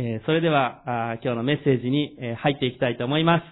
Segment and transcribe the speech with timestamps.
[0.00, 0.82] えそれでは、
[1.24, 3.44] 今日のメッセージに入っていきたいと思います。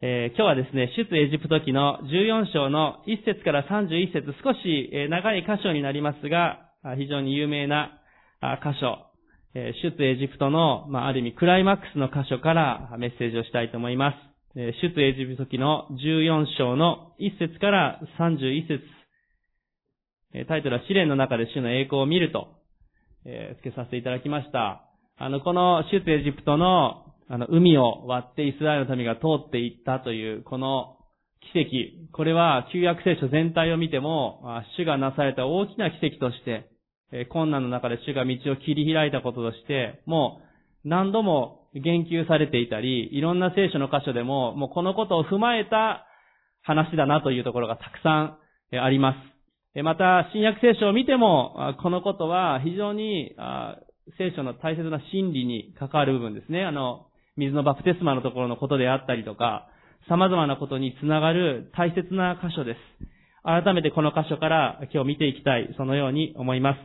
[0.00, 6.58] え今日はですね、出エジプト記の14章の1節から31節少し長い箇所になりますが、
[6.98, 7.92] 非常に有名な
[8.60, 9.06] 箇所、
[9.54, 14.14] 出エジプトの、まあ、る意味クライマックスの箇所からメッセージをしたいと思いま
[14.54, 14.58] す。
[14.58, 18.82] 出エジプト記の14章の1節から31節
[20.48, 22.48] タイトルは試練の中で主の栄光を見ると、
[23.24, 24.88] えー付けさせていただきました。
[25.22, 30.96] あの、この出エジプトの、あの、海を割ってイスラエルの民が通っていったという、この
[31.54, 32.12] 奇跡。
[32.12, 34.42] これは旧約聖書全体を見ても、
[34.76, 36.68] 主がなされた大きな奇跡として、
[37.28, 40.40] 困難の中で主が道を切り開いたこととして、も
[40.84, 46.04] う何度も言及されていたり、いろんな聖書の箇所でも、もうこのことを踏まえた
[46.62, 48.38] 話だなというところがたくさん
[48.76, 49.14] ありま
[49.74, 49.82] す。
[49.84, 53.36] また、新約聖書を見ても、このことは非常に
[54.18, 56.64] 聖書の大切な真理に関わる部分ですね。
[56.64, 59.68] あの、水のバプテスマのところのことであったりとか、
[60.08, 62.78] 様々なことにつながる大切な箇所です。
[63.44, 66.78] 改めてこの箇所から今日見ていきたい、そのように思います。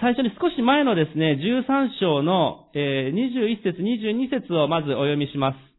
[0.00, 5.70] 最初に少し前のですね、13章の21節、22節をまずお読みします。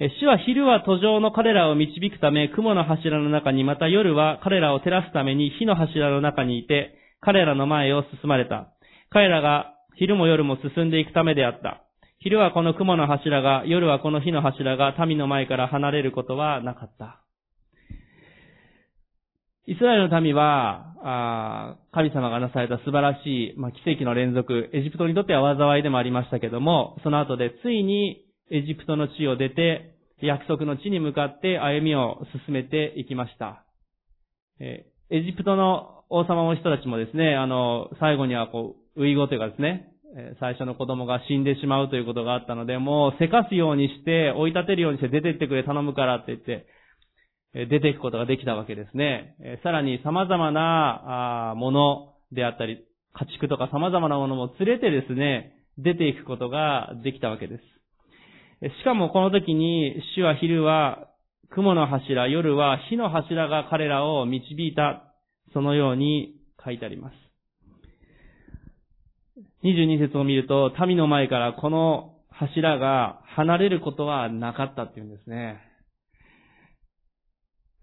[0.00, 8.72] え主は昼は途上の彼らを導くため、雲の柱の中に、また夜は彼らを照らすために火の柱の中にいて、彼らの前を進まれた。
[9.10, 11.84] 彼らが昼も夜も進んでいくためであった。
[12.18, 17.20] 昼はこの雲の柱が、夜はこの火の柱が民の前から離れることはなかった。
[19.66, 33.64] イスラエルの民は、あ神様がなされた素晴らしい、まあ、奇跡の連続、エジプトにとっては災いでもありましたけども、その後でついにエジプトの地を出て、約束の地に向かって歩みを進めていきました。
[34.60, 39.88] えエジプトの王様の人たちもですね、あの、最後にはこう、遺語というかですね、
[40.40, 46.66] 最初の子供が死んでしまうということがあったので、もうせかすようにして、追い立てるようにして出てってくれ頼むからって言って、
[47.54, 49.36] 出ていくことができたわけですね。
[49.62, 52.84] さらに様々なあものであったり、
[53.14, 57.56] 家畜とか様々なものも連れてですね、出ていくことができたわけで
[58.60, 58.72] す。
[58.80, 61.08] しかもこの時に、主は昼は
[61.50, 65.11] 雲の柱、夜は火の柱が彼らを導いた、
[65.52, 67.14] そのように書いてあります。
[69.64, 75.60] 22節を見ると、民の前からこの柱が離れることはなかったっていうんですね。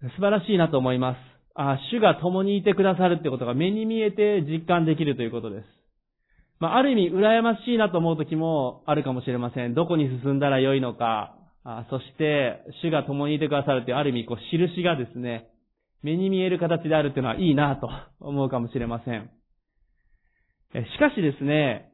[0.02, 1.18] 素晴らしいなと思います。
[1.54, 5.64] あ主が共にいてくださるってことが目に見えて実感できるということです。
[6.60, 9.74] まあ、ある意味、羨ましいなと思う時もあるかもしれません。
[9.74, 15.48] どこに進んだらよいのか、あそして、主が共にいてくださるという、ある意味、こう、印がですね、
[16.02, 17.90] 目に見える形であるっていうのはいいなと
[18.20, 19.30] 思うかもしれません。
[20.72, 21.90] しかしですね、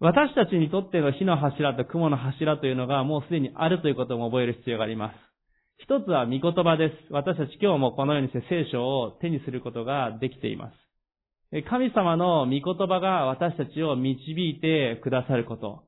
[0.00, 5.14] 私たちにとっての火の柱と雲の柱というのがもうすでにあるということも覚える必要があります。
[5.80, 7.12] 一つは御言葉です。
[7.12, 10.74] 私たち今日もこのようにして聖書を手にすることができています。
[11.68, 15.84] 神様の御言葉が私たちを導いてくださること。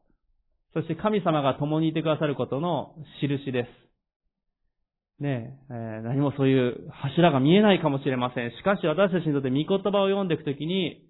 [0.73, 3.80] そして神様が共にいてくださることの印です。
[5.21, 8.51] ねえ、え何もそういう柱が見えないかもしれません。
[8.53, 11.05] しかし私たちにとって御言葉を読んでいくときに、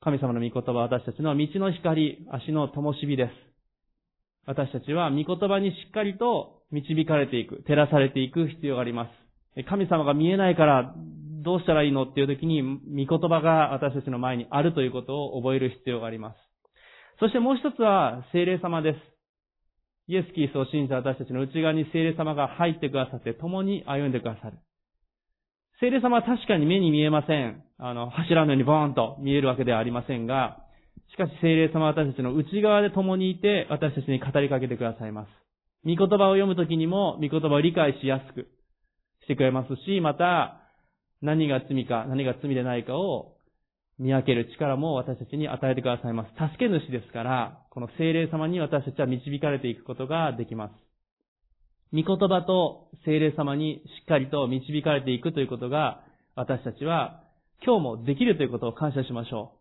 [0.00, 3.32] 神様の御言葉は私たちの道の光、足の灯火です。
[4.46, 9.08] 私たちは御言葉にしっかりと導かれていく、照らされていく必要がありま
[9.56, 9.64] す。
[9.64, 10.94] 神様が見えないから
[11.42, 16.36] どうしたらいいのっていう時に、御言葉が私たちの前にあるということを覚える必要があります。
[17.20, 19.17] そしてもう一つは聖霊様です。
[20.08, 24.58] イエス・キリストを信じた私たちの内側に聖霊様が入ってくださって共に歩んでくださる。
[25.80, 27.62] 聖霊様は確かに目に見えません。
[27.78, 30.64] あの、柱のようにボーンと見えるわけではありませんが、
[31.12, 35.28] しかし聖霊様は私たちの内側で共にいて、私たちに語りかけてくださいます。
[35.84, 38.48] 御言葉を読むときにも、御言葉を理解しやすく
[39.22, 40.62] してくれますし、また、
[41.20, 43.37] 何が罪か、何が罪でないかを
[43.98, 46.30] 見分ける力も私たちに与えてくださいます。
[46.30, 50.72] 助け主ですから、この聖霊様に私たちは導かれていくことができます。
[51.92, 56.02] 御言葉と聖霊様にしっかりと導かれていくということが、
[56.36, 57.24] 私たちは
[57.64, 59.58] 今日もできるということを感謝しましょう。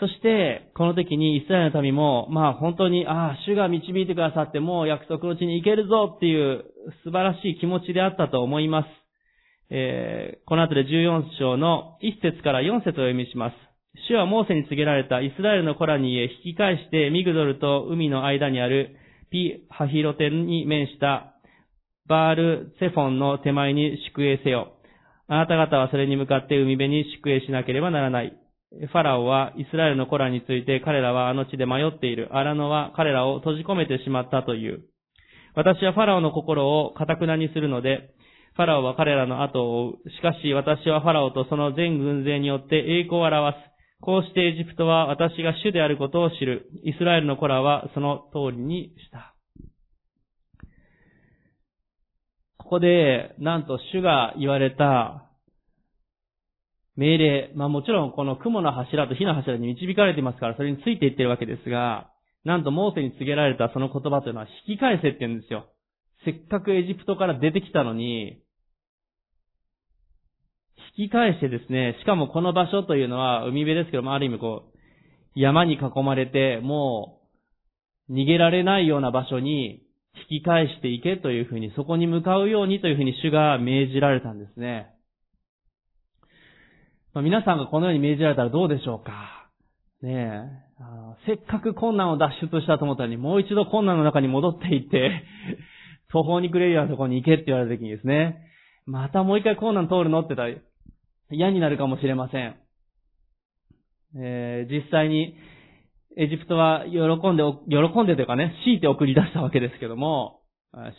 [0.00, 6.64] そして、この時にイスラエルの民も、まあ本当に、ああ、主が導いてくださって、もう約束の地に行けるぞっていう
[7.04, 9.01] 素晴らしい気持ちであったと思います。
[9.74, 13.54] えーこの後で14章の1節から4節を読みします。
[14.08, 18.96] 主はモーセに告げられたイスラエルの子らに言え、引き返してミグドルと海の間にある
[19.30, 21.36] ピハヒロテに面した
[22.06, 24.74] バールセフォンの手前に宿営せよ。
[25.26, 28.36] あなた方はそれに向かって海辺に宿営しなければならない。
[28.72, 32.28] ファラオはイスラエルの子らについて彼らはあの地で迷っている。
[32.32, 34.82] アラノは彼らを閉じ込めてしまったという。
[35.54, 38.10] 私はファラオの心を堅くなにするので、
[38.54, 40.10] ファラオは彼らの後を追う。
[40.10, 43.72] しかし私はファラオとその全軍勢によって栄光を表す。
[44.02, 46.68] こうしてエジプトは私が主であることを知る。
[46.84, 49.34] イスラエルの子らはその通りにした。
[52.58, 55.30] ここで、なんと主が言われた
[56.96, 62.10] 命令、まあもちろんこの雲の柱と火の柱に導かれていますから、それについていってるわけですが、
[62.44, 65.66] なんとモーセに告げられたその言葉というのは引き返せって言うんですよ。
[66.24, 68.42] せっかくエジプトから出てきたのに、
[70.98, 74.78] 引き返してですね、しかもこの場所というのは海辺ですけども、ある意味こう、
[75.34, 77.20] 山に囲まれて、も
[78.08, 79.82] う、逃げられないような場所に
[80.30, 84.90] 引き返していけというふうに、そこに向かうようにというふうに主が命じられたんですね。
[87.14, 89.48] まあ、皆さんがこのように命じられたらどうでしょうか
[90.02, 90.72] ねえ。
[91.26, 95.24] せっかく困難を脱出したと思ったのに、もう一度困難の中に戻っていって、
[96.12, 98.42] 途方に暮れるようなところに行けって言われた時にですね、
[98.86, 100.62] またもう一回困難通るのって言ったら
[101.30, 102.56] 嫌になるかもしれません。
[104.20, 105.34] えー、実際に、
[106.18, 106.98] エジプトは喜
[107.30, 110.42] んで、喜んでというかね、強いて送り出したわけですけども、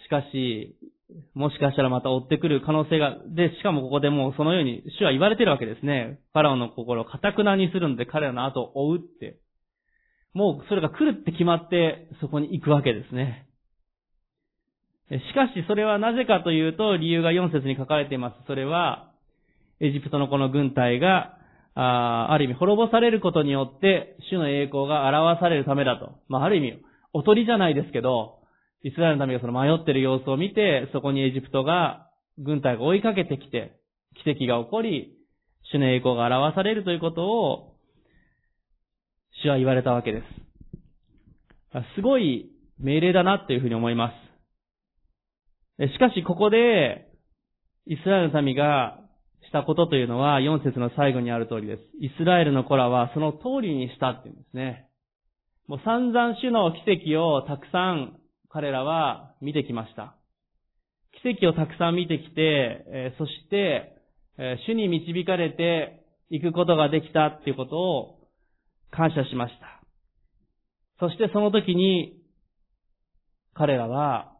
[0.05, 0.75] しかし、
[1.35, 6.19] もしかしたらまた追ってくる可能性が、で、しかもここでもうそのように主は言われてるわけですね。
[6.33, 9.37] ファラオの心を堅くなにするので彼らの後を追うって。
[10.33, 13.47] もうそれが来るって決まってそこに行くわけですね。
[15.19, 18.35] しかしそれはなぜかというと理由が4節に書かれています。
[18.47, 19.11] それは、
[19.79, 21.37] エジプトのこの軍隊が、
[21.75, 26.13] あある意味滅ぼされることによって主の栄光が表されるためだと。
[26.27, 26.81] まあある意味、
[27.13, 28.39] おとりじゃないですけど、
[28.83, 33.79] イスラエルの民がその迷ってる様子を見て、そこにエジプトが、軍隊が追いかけてきて、
[34.23, 35.13] 奇跡が起こり、
[35.71, 37.75] 主の栄光が表されるということを、
[39.43, 41.83] 主は言われたわけです。
[41.95, 44.22] すごい命令だなっていうふうに思います。
[45.79, 47.07] しかし、ここで、
[47.85, 48.99] イスラエルの民が
[49.47, 51.81] したことというのは、4節の最後にある通りです。
[51.99, 54.87] イスラエルの子らはその通りにしたっていうんですね。
[55.67, 60.15] もう散々主の奇跡をたくさん彼らは見てきました。
[61.23, 63.95] 奇跡をたくさん見てきて、そして、
[64.37, 68.19] え主に導かれて行くことができたっていうことを
[68.91, 69.81] 感謝しました。
[70.99, 72.17] そしてその時に、
[73.53, 74.32] 彼らは、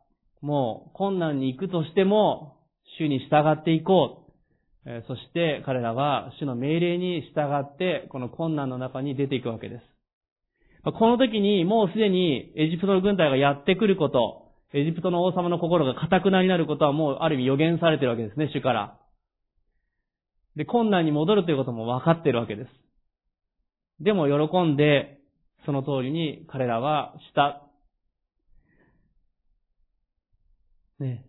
[0.44, 2.58] もう困難に行くとしても、
[3.00, 4.28] 主に従っていこ
[4.86, 5.04] う。
[5.08, 10.92] そして彼らは主の命令に従って、この困難の中に出ていくわけです。
[10.92, 19.00] この時にもうすでにエジプトの軍隊がやってくること、エジプトの王様の心が堅くなになることはもうある意味予言されてるわけですね、主から。
[20.58, 22.70] で、困難に戻るということも分かってるわけです。
[24.02, 25.20] でも喜んで、
[25.66, 27.62] その通りに彼らはした。
[31.04, 31.26] ね。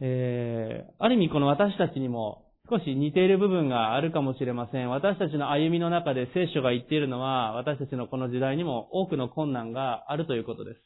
[0.00, 4.90] えー、ある意味この私たちにも少し似ている部分があるかもしれません。
[4.90, 10.80] 私たちの歩みの中で聖書が言っているのは、私たちのこの時代にも多くの困難があるということです。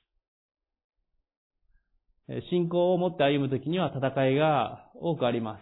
[2.50, 5.60] 信仰を持って歩むときには戦いが多くあります。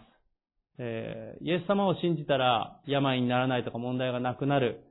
[0.77, 4.81] えー、イエス様を信じたら病にならないとか問題がなくなる。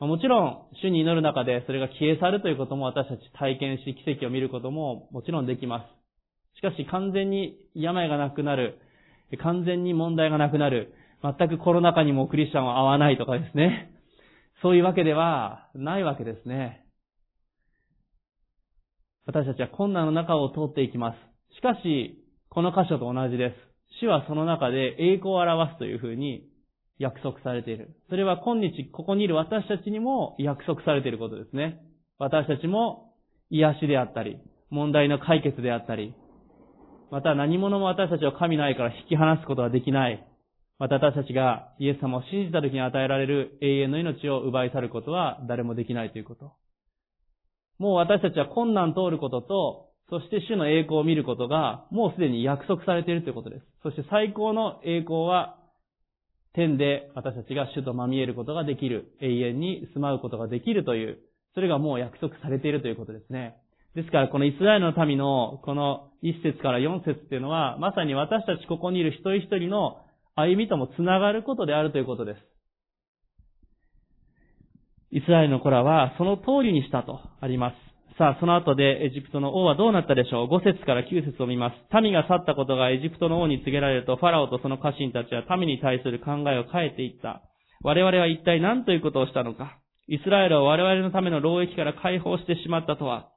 [0.00, 6.03] もちろん、主に祈る中でそれが消え去るということも私たち体験し奇跡を見ることももちろんできます。
[6.56, 8.80] しかし完全に病がなくなる、
[9.42, 10.94] 完全に問題がなくなる。
[11.22, 13.90] 全くコロナ禍にもクリスチャンは合わないとかですね。
[14.62, 16.84] そういうわけではないわけですね。
[19.26, 21.56] 私たちは困難の中を通っていきます。
[21.56, 23.74] しかし、この箇所と同じです。
[24.00, 26.46] 主はその中で栄光を表すというふうに
[26.98, 27.96] 約束されている。
[28.10, 31.80] それは今日ここにいる私たちにも約束されていることですね。
[32.18, 33.14] 私たちも
[33.50, 34.38] 癒しであったり、
[34.70, 36.14] 問題の解決であったり、
[37.14, 40.26] また何者も私たちを神の愛から引き離すことはできない。
[40.80, 46.54] また私たちがイエス様を信じた時に与えられる永遠の命を奪い去ることは誰もできないということ。
[47.78, 53.62] もう私たちは困難通ることと、そして主の栄光を見ることが、もうすでに約束されているということです。
[53.84, 55.56] そして最高の栄光は、
[56.52, 61.18] 天で私たちが主とまみえることができる、永遠に住まうことができるという、
[61.54, 63.54] それがもう約束されているということですね。
[63.94, 69.98] ですから、このイスラエルの民の、この一節から四節っていうのは、まさに私たちここにいる一人一人の
[70.34, 72.38] 歩みともつながることであるということです。
[75.12, 77.94] イスラエルの子らはその通りにしたとあります。
[78.18, 82.00] さあ、その後でエジプトの王はどうなったでしょう ?5 節から9節を見ます。
[82.00, 87.42] 民が去ったことがエジプトの王に告げられると、ファラオとその家臣たちは民に対する考えを変えていった。
[87.82, 89.78] 我々は一体何ということをしたのか。
[90.06, 93.30] イスラエルは我々のための労役から解放してしまったとは。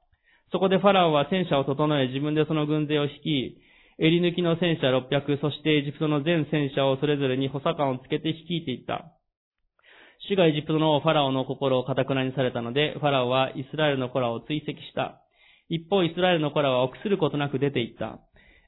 [0.50, 3.58] そこでファラオは戦車を整え自分でその軍勢を率い、
[3.98, 9.12] 襟抜きの戦車600、そしてエジプトの全戦車をそれぞれに補佐官をつけて率いていった。
[10.28, 15.20] 主がエジプトのファラオの心を堅くなにされたので、ファラオはイスラエルの子らを追跡した。
[15.68, 18.18] 一方、イスラエルの子らは臆することなく出て行った。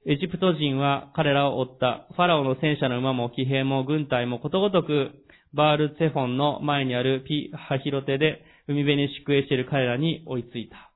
[0.07, 2.07] エジプト人は彼らを追った。
[2.15, 5.11] ファラオの戦車の馬も騎兵も軍隊もことごとく
[5.53, 10.90] バールツェフォンの前にあるピ・ハヒロテで海辺に宿営している彼らに追いついた。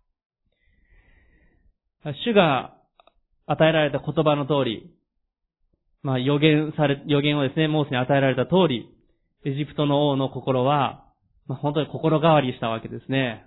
[2.12, 2.74] 主が
[3.46, 4.90] 与えられた言葉の通り、
[6.02, 8.88] まあ予言され、予言をですね、モースに与えられた通り、
[9.46, 11.04] エジプトの王の心は、
[11.46, 13.46] まあ本当に心変わりしたわけですね。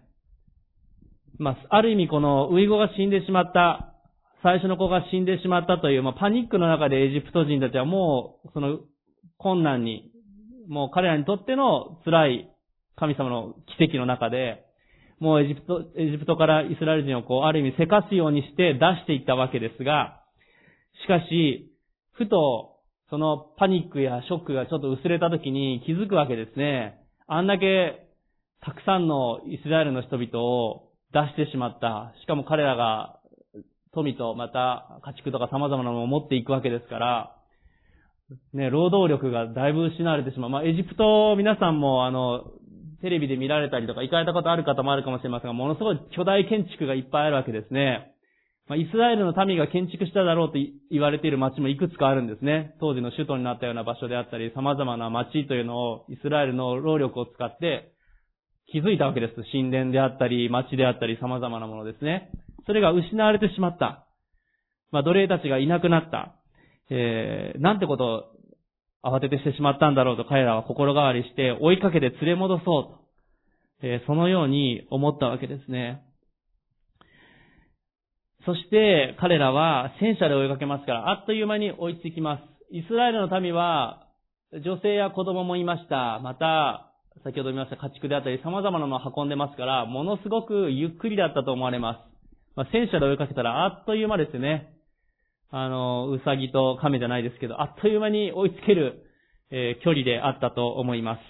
[1.39, 3.93] まあ、ある意味このウイゴが死んでしまった、
[4.41, 8.79] 最初の子が死んでしまったという、まあ、パニックの中でエジプト人たちはもう、その
[9.37, 10.11] 困難に
[10.67, 12.49] もう彼らにとっての辛い
[12.95, 14.65] 神様の奇跡の中で、
[15.19, 20.21] もうエジプト、エジプトからイスラエル人をこう、ある意味せかすようにして出していったわけですが、
[21.03, 21.71] しかし、
[22.11, 22.75] ふと、
[23.09, 26.99] そのパニックやショックがちょっと薄れた時に気づくわけですね。
[27.25, 28.07] あんだけ
[28.61, 32.13] たくさんのイスラエルの人々を出してしまった。
[32.21, 33.19] しかも彼らが
[33.93, 37.35] 富とまた家畜とか様々なものを持っていくわけですから、
[38.53, 40.49] ね、労働力がだいぶ失われてしまう。
[40.49, 42.43] まあ、エジプト、皆さんも、あの、
[43.01, 48.13] テレビで見られたりとか、行かれたことある方もあるかもしれませんが、ものすごい巨大建築がいっぱいあるわけですね。
[48.67, 50.55] まあ、イスラエルの民が建築しただろうと
[50.91, 52.75] 言われている町もいくつかあるんですね。
[52.81, 57.93] 当時の首都になったような場所であったり、様々な町というのをイスラエルの労力を使って
[58.73, 59.35] 築いたわけです。
[59.51, 62.31] 神殿であったり、町であったり、様々なものですね。
[62.65, 64.05] それが失われてしまった。
[64.91, 66.35] まあ、奴隷たちがいなくなった。
[66.89, 68.23] えー、なんてことを
[69.03, 72.99] 慌ててしてしまったんだろうと彼らは心変わりして追いかけて連れ戻そうと、
[73.83, 76.03] えー、そのように思ったわけですね。
[78.45, 82.43] そして彼らは戦車で追いかけますから、あっという間に追いつきます。
[82.71, 84.07] イスラエルの民は
[84.53, 86.19] 女性や子供もいました。
[86.23, 92.17] また、先ほど見ました家畜であったり様々なものを運んでますから、ものすごくゆっくりだったと思われます。
[92.55, 94.76] まあ、戦車で追いかけたらあっという間ですね。
[95.49, 99.03] あの、うさぎと亀じゃないですけど、あっという間に追いつける、
[99.51, 101.21] えー、距離であったと思います。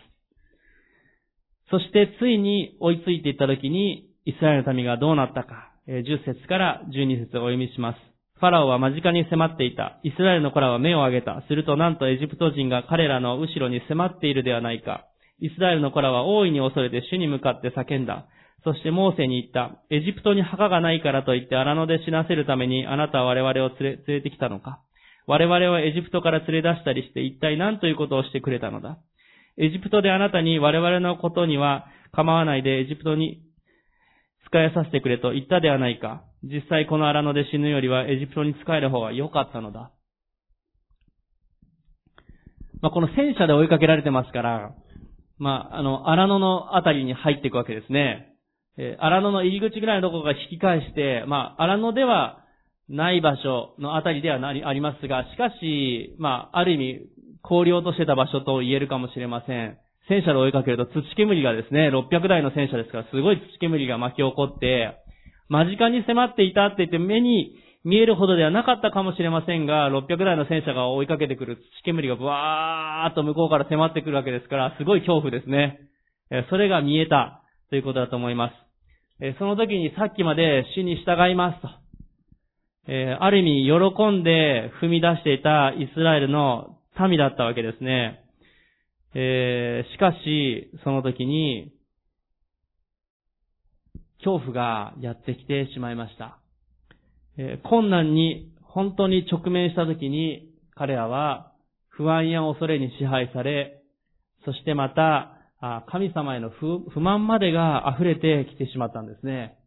[1.69, 7.97] そしてついに追いついていった時に、イスラエルの民がどうなったか、えー、10節から12節をお読みします。
[8.39, 9.99] ファラオは間近に迫っていた。
[10.03, 11.43] イスラエルの子らは目を上げた。
[11.47, 15.05] するとなんとエジプト人が彼らの後ろに迫っているではないか。
[15.39, 18.27] イスラエルの子らは大いに恐れて主に向かって叫んだ。
[18.67, 19.81] そしてモーセに言った。
[19.89, 24.81] エジプトに墓がないからといって荒野で死なせるためにあなたは我々を連れ連れてきたのか
[25.25, 28.97] 我々はエジプトから連れ出したりして一体何ということをしてくれたのだ
[29.57, 33.41] エジプトであなたに我々のことには構わないでエジプトに
[34.49, 36.23] 使えさせてくれと言ったではないか。
[36.43, 39.91] 実際この荒野で死ぬよりはエジプトに使える方が良かったのだ。
[42.81, 44.75] まあ、この戦車で追いかけられてますから、
[45.39, 48.36] まあ、あの、荒野のあたりに入っていくわけですね。
[48.77, 52.43] えー、荒野の入り口ぐらいのところが引き返して、まあ、荒野では
[52.89, 56.99] ない場所のあたりではなり、ありますが、しかし、まあ、ある意味、
[57.41, 59.77] 氷を落としてた場所と言えるかもしれません。
[60.07, 64.95] 戦車で追いかけると土煙がですね、600台の戦車ですから、すごい土煙が巻き起こって、
[65.49, 75.79] 間近に迫っていたって言って目に見えるほどではなかったかもしれませんが、600台の戦車が追いかけてくる土煙がブワーっと向こうから迫ってくるわけですから、すごい恐怖ですね。
[76.49, 78.66] それが見えたということだと思います。
[79.39, 81.67] その時にさっきまで主に従いますと、
[83.19, 88.23] ある意味喜んで踏み出していたイスラエルの民だったわけですね。
[89.13, 91.71] しかし、その時に、
[94.19, 96.37] 恐怖がやってきてしまいました。
[97.63, 101.53] 困難に本当に直面した時に彼らは
[101.89, 103.81] 不安や恐れに支配され、
[104.45, 109.57] そしてまた神様への不満までが溢れてきてしまったんですね。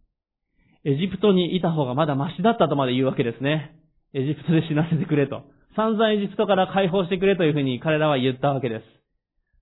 [0.84, 3.76] エジプトにいた方がまだマシだったとまで言うわけですね。
[4.14, 5.42] エジプトで死なせてくれと。
[5.76, 8.84] 散々エジプトから解放してくれというふうに彼らは言ったわけです。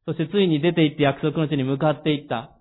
[0.06, 2.52] そしてついに出て行って約束の地に向かっていった。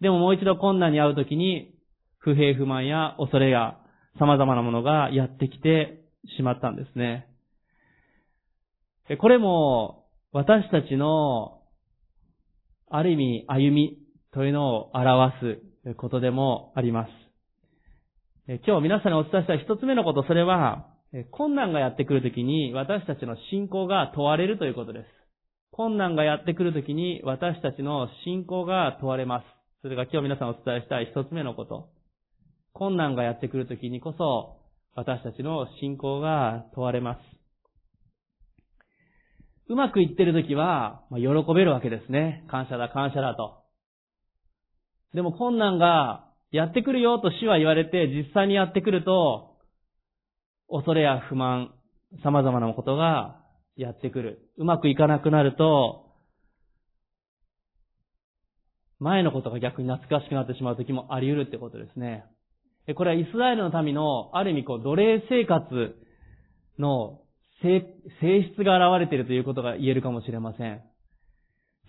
[0.00, 1.74] でももう一度困難に遭うときに、
[2.18, 3.78] 不平不満や恐れや
[4.18, 6.04] 様々なものがやってきて
[6.36, 7.26] しまったんですね。
[9.18, 11.60] これも私たちの
[12.96, 13.98] ある意味歩み
[14.32, 15.34] というのを表
[15.84, 17.10] すことでもあります。
[18.66, 20.86] 今日皆さんにお伝えした一つ目のこと、それは、
[21.32, 25.06] 困難がやってくるときに私たちの信仰が問われるということです。
[25.72, 29.44] 困難がやってくるときに私たちの信仰が問われます。
[29.82, 31.88] それが今日皆さんお伝えした一つ目のこと。
[32.74, 34.56] 困難がやってくるときにこそ
[34.94, 37.33] 私たちの信仰が問われます。
[39.68, 42.44] うまくいってるときは、まあ、喜べるわけですね。
[42.50, 43.62] 感謝だ、感謝だと。
[45.14, 49.56] でも困難がやってくるよと主は言われて実際にやってくると、
[50.68, 51.72] 恐れや不満、
[52.22, 53.40] 様々なことが
[53.76, 54.50] やってくる。
[54.56, 56.04] うまくいかなくなると、
[58.98, 62.24] 前のことが逆に懐かしくなってしまう時もあり得るってことですね。
[62.96, 65.96] これはイスラエルの民のある意味こう奴隷生活
[66.78, 67.23] の
[67.62, 67.82] 性
[68.54, 70.82] 質が現れているということが言えるかもしれません。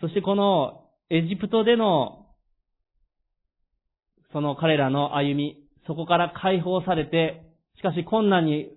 [0.02, 2.26] そしてこのエジプトでの
[4.36, 7.42] その彼らの歩み、そこから解放されて、
[7.78, 8.70] しかし困難に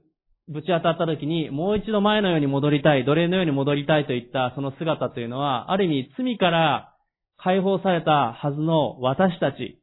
[0.48, 6.94] ぶち当たった時に、もう一度前のように戻りたい、奴隷のように戻りたいといったその姿というのは、ある意味罪から
[7.38, 9.80] 解放されたはずの私たち、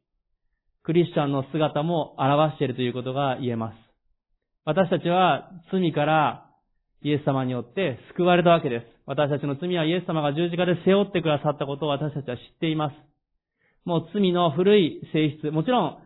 [0.82, 3.74] クリスチャンの姿も表しているということが言えます。
[4.64, 6.45] 私たちは罪から
[7.02, 8.86] イエス様によって救われたわけです。
[9.06, 12.94] 私たちの罪はイエス様が十字架で背負ってくださったことを私たちは知っています。
[13.84, 15.98] もう罪の古い性質、もちろん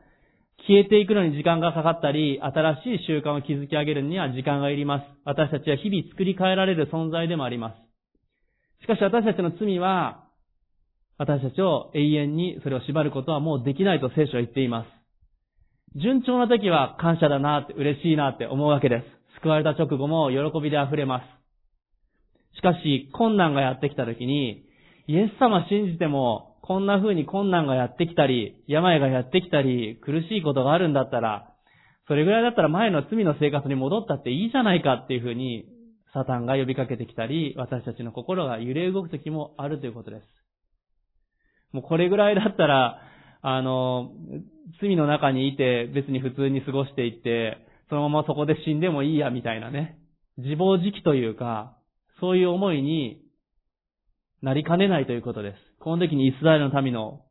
[0.67, 5.05] 消えていくのに時間がかかったり、新しい習慣を築き上げるには時間がいります。
[5.25, 8.85] 私たちは日々作り変えられる存在でもあります。
[8.85, 10.25] しかし私たちの罪は、
[11.17, 15.99] 私たちを永遠にそれを縛ることはもうできないと聖書は言っています。
[15.99, 19.20] 順調な時は感謝だなって嬉しいなって思うわけです。
[19.43, 21.41] 救われた直後も喜びで溢れます。
[22.57, 24.65] しかし、困難がやってきた時に、
[25.07, 31.55] イエス様信じても、こんな風に困難がやってきたり、病がやってきたり、苦しいことがあるんだったら、
[32.07, 35.65] それぐらいだったら前の罪の生活に戻ったっていいじゃないかっていう風に、
[36.13, 40.27] サタンが呼びかけてきたり、私たちの心が揺れ動く時もあるということです。
[41.73, 43.01] もうこれぐらいだったら、
[43.43, 44.11] あの、
[44.81, 47.59] 罪の中にいて別に普通に過ごしていって、
[47.91, 49.99] そのままそこで死んでもいいやみたいなね、
[50.39, 51.77] 自暴自棄というか、
[52.21, 53.21] そういう思いに
[54.43, 55.57] なりかねないということです。
[55.81, 57.23] この時にイスラエルの民の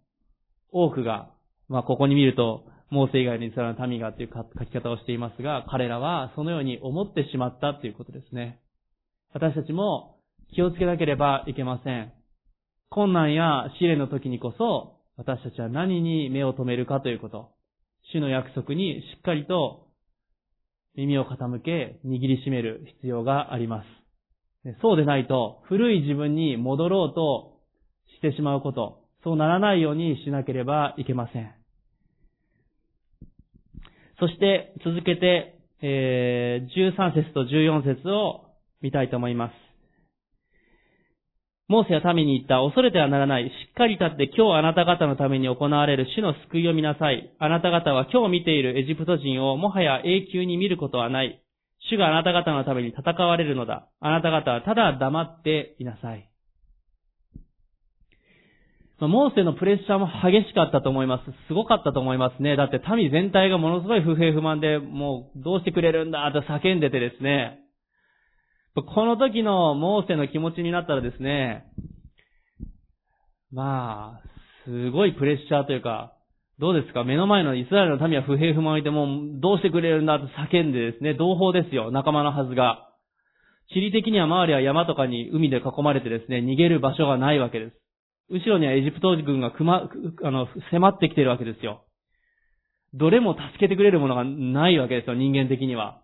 [0.72, 1.32] 多くが、
[1.70, 8.60] まあここに見ると、モーセ以外のイスラエルの民がという書き方をしていますが、彼らはそのように思ってしまったということですね。
[9.34, 10.18] 私たちも
[10.54, 12.12] 気をつけなければいけません。
[12.90, 17.52] 困難や試練の時にこそ、私たちは何に目を留めるかということ。
[18.12, 19.89] 主の約束にしっかりと
[20.96, 23.86] 耳を傾け、握りしめる必要があります。
[24.82, 27.60] そうでないと、古い自分に戻ろうと
[28.18, 31.54] してしまうこと、そうならないようにしなければいけません。
[34.20, 38.46] そして続けて、えー、13節と14節を
[38.82, 39.69] 見たいと思います。
[41.70, 43.46] モーセは民に言った、恐れてはならない。
[43.46, 47.32] しっかり立って今日あなた方のために行われる主の救いを見なさい。
[47.38, 51.40] あなた方は今日見ているエジプト人をもはや永久に見ることはない。
[51.92, 53.88] 主があなた方のために戦われるのだ。
[54.00, 56.28] あなた方はただ黙っていなさい。
[59.02, 61.24] モーセのプレッシャーも激しかったと思います。
[61.48, 62.56] すごかったと思いますね。
[62.56, 67.60] だって民全体がものすごい不平不満で、もうどうしてくれるんだと叫んでてですね。
[68.76, 71.66] この時のモーセの気持ちになったらですね、
[73.52, 74.22] まあ、
[74.66, 76.14] すごいプレッシャーというか、
[76.60, 77.04] どうですか？
[77.04, 79.08] 目の前のイスラエルの民は不平不満をいても
[79.42, 82.86] どうしてくれるんだと叫んでですね、同胞ですよ、仲間のはずが。
[83.74, 87.76] 地理的には周りは山とかに海で囲まれてですね、逃げる場所がないわけです。
[88.30, 89.90] 後ろにはエジプト軍がくま、
[90.24, 91.86] あの、迫ってきてるわけですよ。
[92.94, 96.02] どれも助けてくれるものがないわけですよ、人間的には。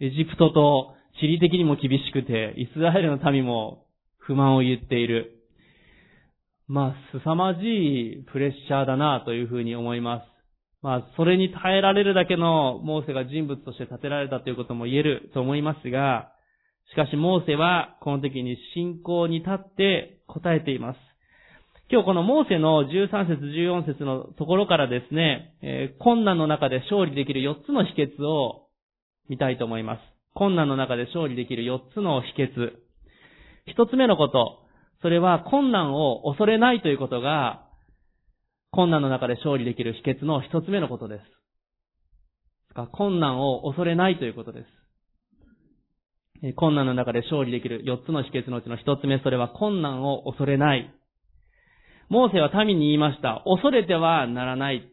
[0.00, 3.86] エジプトと地理的にも厳しくて、イスラエルの民も
[4.18, 5.34] 不満を言っている。
[6.66, 10.24] まあ、凄まじいプレッシャーだなというふうに思います。
[10.82, 16.32] まあ、それに耐えられるだけのモーセが人物として立てられたということも言えると思いますが、
[16.90, 20.98] しかしモーセはこの時に信仰に立って答えています。
[21.90, 28.68] 今日このモーセの13節14節のところからですね、えー、困難の中で勝利できる4つの秘訣を
[29.28, 30.00] 見たいと思います。
[30.34, 32.72] 困難の中で勝利できる4つの秘訣。
[33.76, 34.60] 1つ目のこと、
[35.02, 37.64] それは困難を恐れないということが、
[38.70, 41.22] 困難の中で勝利できる秘訣の1つ目のことです。
[42.92, 44.64] 困難を恐れないということで
[46.42, 46.54] す。
[46.54, 50.94] 困難の中で勝利できる4つの秘訣のうちの1つ目、それは困難を恐れない。
[52.08, 53.42] モーセは民に言いました。
[53.44, 54.88] 恐れてはならない。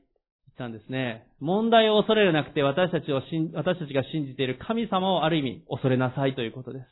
[0.55, 1.27] ったんですね。
[1.39, 3.21] 問題を恐れなくて私たちを
[3.53, 6.85] 私たちが信じている神様をある意味恐れなさいということです。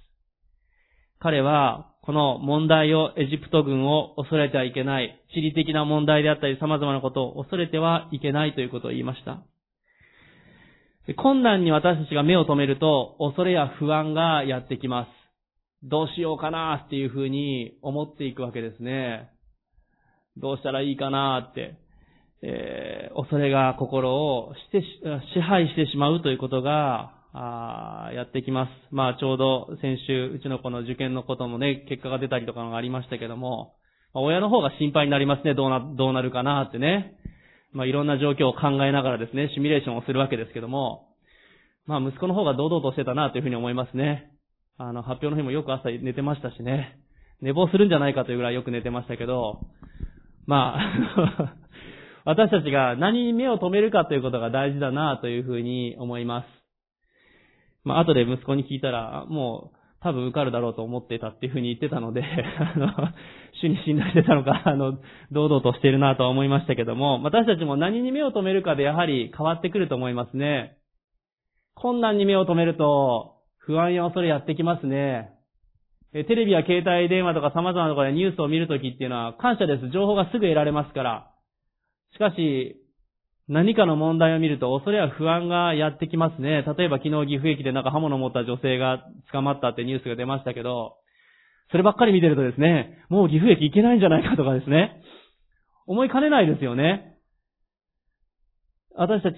[1.20, 5.24] 彼は、この問題を、エジプト軍を恐れてはいけない。
[5.34, 9.42] 地理的な問題であったり様々なことを恐れてはいけないということを言いました。
[11.16, 15.88] 困難に私たちが目を留めると、恐れや不安がやってきます。
[15.88, 19.30] どうしようかなっていうふうに思っていくわけですね。
[20.36, 21.78] どうしたらいいかなって、
[22.46, 24.84] えー、恐れが心をして
[25.34, 28.70] 支配してしまうということがあやってきます。
[28.92, 33.76] まあちょうど先週、うちの子の受験のこともね、結果が出たりとかがありましたけども、
[34.14, 37.16] まあ、親の方が心配になりますね、どうな、どうなるかなってね。
[37.72, 41.08] まあいろんな状況を考えながらですね、シミュレーションをするわけですけども、
[41.86, 44.32] まあ息子の方が堂々としてたなというふうに思いますね。
[44.78, 47.00] あの、発表の日もよく朝寝てましたしね。
[47.42, 49.62] 寝坊するんじゃないかというぐらいよく寝てましたけど、
[50.46, 51.63] まあ
[52.26, 56.46] 私たちが何に目を留めるかということが大事だなというふうに思います。
[57.84, 62.24] まあ、後で息子に聞いたら、もう、多分受かるだろうと思ってたっていうふうに言ってたので、
[62.76, 62.88] あの、
[63.62, 65.00] 主に信頼してたのか、あの、
[65.32, 70.78] 堂々としてるなとは思いましたけども、私たちも何に目を留めるかでやはり変わってくると思いますね。
[71.76, 75.30] 困難に目を留めると、不安や恐れやってきますね。
[76.14, 79.90] テレビや携帯電話とか様々なところでニュースを見るときっていうのは感謝です。
[79.90, 81.33] 情報がすぐ得られますから。
[82.14, 82.78] しかし、
[83.50, 86.64] 何かの問題を見ると恐れや不安がやってきますね。
[86.78, 90.96] 例えば昨日岐阜駅でなんか刃物を持った女性が捕まったってニュースが出ましたけど、
[91.72, 95.02] そればっかり見てるとですね、もう岐阜駅行けないんじゃないかとかですね、
[95.88, 97.18] 思いかねないですよね。
[98.96, 99.36] 私たち、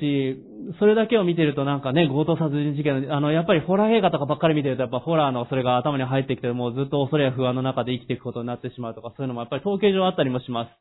[0.80, 10.72] それだけを見てるとなんかね、強盗殺人事件、あの、やっぱりホラー映画とかばっかり見てるとやっぱホラーのそれが頭に入ってきてもうずっと恐れや不安の中で生きていくことになってしまうとかそういうのもやっぱり統計上あったりもします。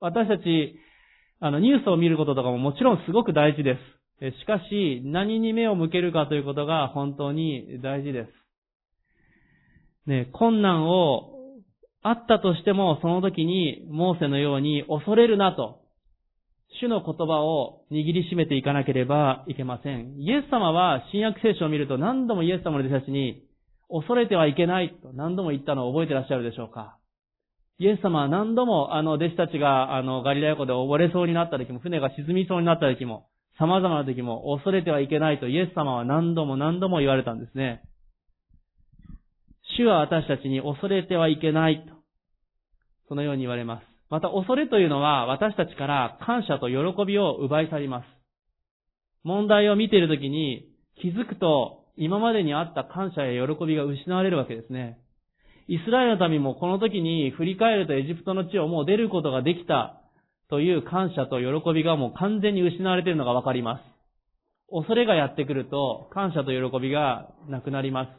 [0.00, 0.76] 私たち、
[1.40, 3.78] あの、ニュースを見ることとかももちろんすごく大事で
[4.20, 4.40] す。
[4.40, 10.08] しかし、何に目を向けるかということが本当に大事です。
[10.08, 11.32] ね、困難を
[12.02, 15.80] あったとしても、その時に、モーセのように恐れるなと、
[16.80, 20.16] 主の言葉を握りしめていかなければいけません。
[20.18, 23.44] イエス様は新約聖書を見ると何度もイエス様の弟子たちに
[23.88, 26.98] 恐れてはいけないと何度も言ったのを覚えてらっしゃるでしょうか
[27.78, 33.26] イエス様は何度もあの弟子たちがあのガリラヤ湖で溺れそうになった時も、船が沈みそうになった時も、
[33.58, 37.82] 様々な時も恐れてはいけないとイエス様は何度も何度も言われたんですね。
[39.76, 41.94] 主は私たちに恐れてはいけないと、
[43.08, 43.84] そのように言われます。
[44.08, 48.06] また恐れというのは私たちから感謝と喜びを奪い去ります。
[49.22, 50.68] 問題を見ている時に
[51.02, 54.98] 気づくと今までにあった感謝や喜びが失われるわけですね。
[55.68, 60.00] イスラエルの民もこの時に振り返るとエジプトの地をもう出ることができた
[60.48, 63.82] という感謝と喜びがもう完全に失われているのがわかります。
[64.70, 68.10] 恐れがやってくると感謝と喜びがなくなります。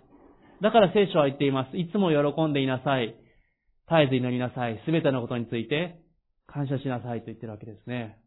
[0.61, 1.77] だから聖書は言っています。
[1.77, 3.15] いつも喜んでいなさい。
[3.89, 4.81] 絶えず祈りなさい。
[4.85, 6.01] すべてのことについて
[6.47, 8.17] 感謝しなさいと言ってるわけですね。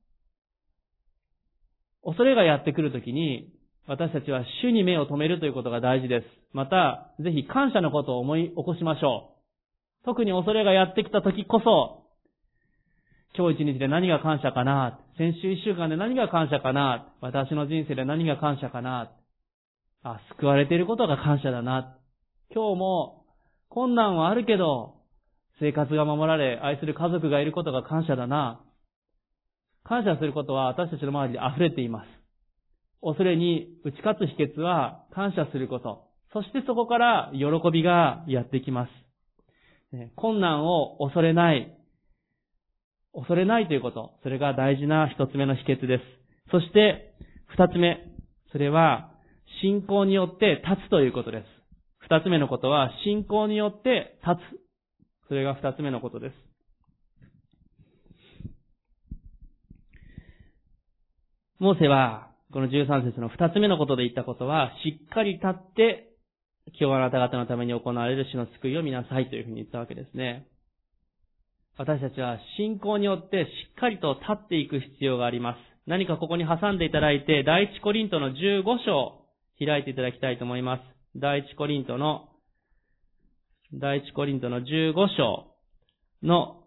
[2.03, 3.53] 恐れがやってくるときに
[3.87, 6.27] 私たちは主に目を留めるということが大事です。
[6.53, 9.35] また、ぜひ感謝のことを思い起こしましょ
[10.03, 10.05] う。
[10.05, 12.01] 特に恐れがやってきた時こそ、
[13.37, 19.13] 今日一日で何が感謝かな先週一週間で何が感謝かな私の人生で何が感謝かな
[20.03, 21.97] あ、救われていることが感謝だな。
[22.53, 23.25] 今日も
[23.69, 24.95] 困難はあるけど、
[25.61, 28.61] 生活が守られ、愛する家族がいることが感謝だな。
[29.85, 32.20] 感謝することは私たちの周りで溢れています。
[33.03, 36.05] 恐れに打ち勝つ秘訣は感謝すること。
[36.33, 38.91] そしてそこから喜びがやってきます。
[40.17, 41.77] 困難を恐れない。
[43.13, 44.13] 恐れないということ。
[44.23, 46.05] それが大事な一つ目の秘訣です。
[46.51, 47.15] そして
[47.49, 47.99] 二つ目。
[48.53, 49.11] それは
[49.63, 51.45] 信仰によって立つということです。
[51.99, 55.29] 二つ目のことは信仰によって立つ。
[55.29, 56.35] それが二つ目のことです。
[61.59, 66.09] モーセはこの13節の二つ目のことで言ったことは、しっかり立って、
[66.81, 70.47] 今日あなた方のために行われる主の救いを見なさいというふうに言ったわけですね。
[71.79, 75.59] 私たちは信仰によってしっかりと立っていく必要があります。
[75.87, 79.25] 何かここに挟んでいただいて、第一コリントの15章、
[79.65, 80.83] 開いていただきたいと思います。
[81.17, 82.29] 第一コリントの、
[83.73, 85.55] 第一コリントの15章
[86.23, 86.65] の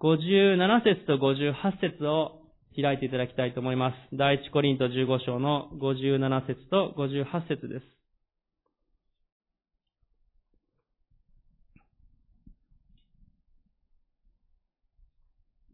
[0.00, 2.41] 57節と58節を
[2.80, 3.94] 開いていただきたいと思います。
[4.16, 7.86] 第一コリント15章の57節と58節です。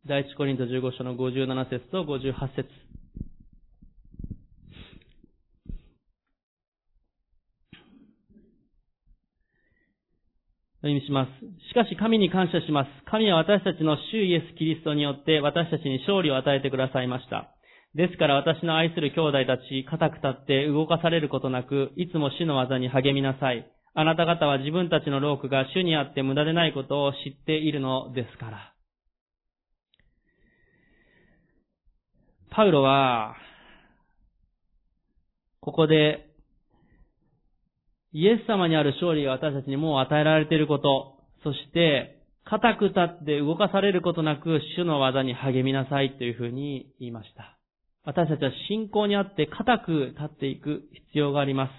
[0.06, 2.87] 第一コリント15章の57節と58節
[11.04, 11.30] します。
[11.68, 12.90] しかし神に感謝します。
[13.10, 17.54] 神は私たちの主イエス・キリストによって私たちに勝利を与えてくださいました。
[17.94, 23.66] ですから私の愛する兄弟たち、固く立って動かされることなく、いつも主の技に励みなさい。
[23.94, 28.74] あなた方は自分たちの労苦が主にあって無駄でないことを知っているのですから。
[32.50, 33.36] パウロは、
[35.60, 36.27] ここで、
[38.12, 47.58] イエス様にある勝利が私たちにもう与えられていること、そして、固く立って動かされることなく、主の技に励みなさいというふうに言いました。
[48.04, 51.70] 私たちは信仰にあって固く立っていく必要があります。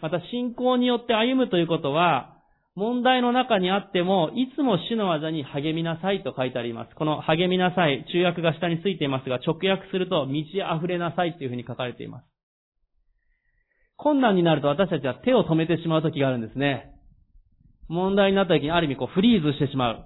[0.00, 2.36] また信仰によって歩むということは、
[2.76, 6.94] 問題の中にあっても、いつも主の技に励みなさいと書いてあります。
[6.94, 12.37] この励みなさい、中訳が下についていますが、直訳すると、道溢れなさいというふうに書かれています。
[13.98, 16.94] 困難になると私たちは手を止めてしまう時があるんですね。
[17.88, 20.04] 問題になった時にある意味こうフリーズしてしまう。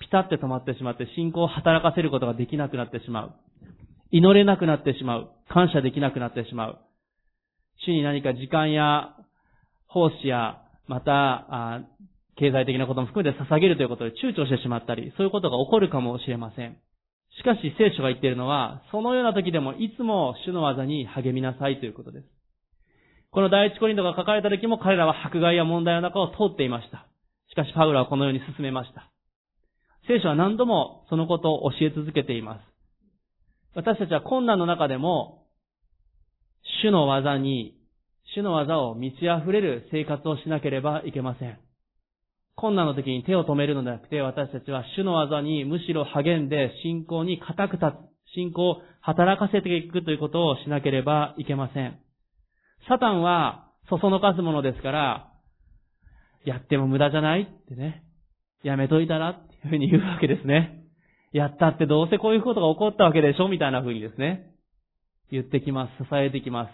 [0.00, 3.34] ピタって止まってしまって信仰を働かせることができなくなってしまう。
[4.10, 5.30] 祈れなくなってしまう。
[5.48, 6.78] 感謝できなくなってしまう。
[7.86, 9.14] 主に何か時間や
[9.94, 11.82] 奉仕や、また、
[12.36, 16.76] 経済的なことも含めて捧げるということで躊躇してしまったり、そういうことが起こるかもしれません。
[17.38, 22.26] しかし聖書が言っているのは、そのような時でもいつも主の技に励みなさいということです。
[23.34, 27.08] この第一コリントが書かれた時も彼らは迫害や問題の中を通っていました。
[27.50, 29.10] しかしパウロはこのように進めました。
[30.06, 32.60] 聖書は何度もそのことを教え続けています。
[33.74, 35.48] 私たちは困難の中でも、
[36.84, 37.74] 主の技に、
[38.36, 41.58] 主の技を満ち溢れる生活をしなければいけません。
[42.54, 47.86] 困難の時に手を止めるのではなくて、私たちは主の技にむしろ励んで信仰に固く立
[48.30, 52.03] つ、信仰を働かせていくということをしなければいけません。
[52.88, 55.32] サタンは、そそのかすものですから、
[56.44, 58.02] やっても無駄じゃないってね。
[58.62, 60.84] やめといたらっていうふうに言うわけですね。
[61.32, 64.54] やったってどうせこういうことが起こったわけでしょみたいなふうにですね。
[65.30, 66.04] 言ってきます。
[66.04, 66.70] 支えてきます。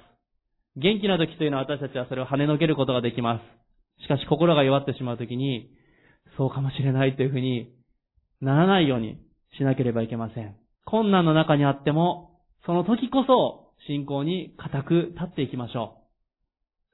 [0.76, 4.02] 元気な時というのは私たちはそれを跳ねのけることができます。
[4.02, 5.70] しかし心が弱ってしまう時に、
[6.36, 7.72] そうかもしれないというふうに
[8.40, 9.18] ならないように
[9.58, 10.56] しなければいけません。
[10.84, 15.99] 困難の中にあっても、その時こそ信仰に固く立っていきましょう。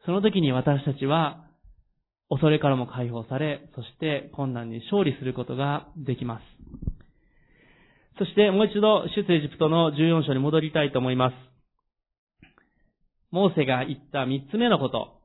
[0.07, 1.45] その時に私たちは
[2.31, 6.43] 恐れからも解放され、そして困難に勝利することができます。
[8.19, 11.35] そしてもう一度、出エジプトの14章に戻りたいと思います。
[13.31, 15.21] モーセが言った三つ目のこと。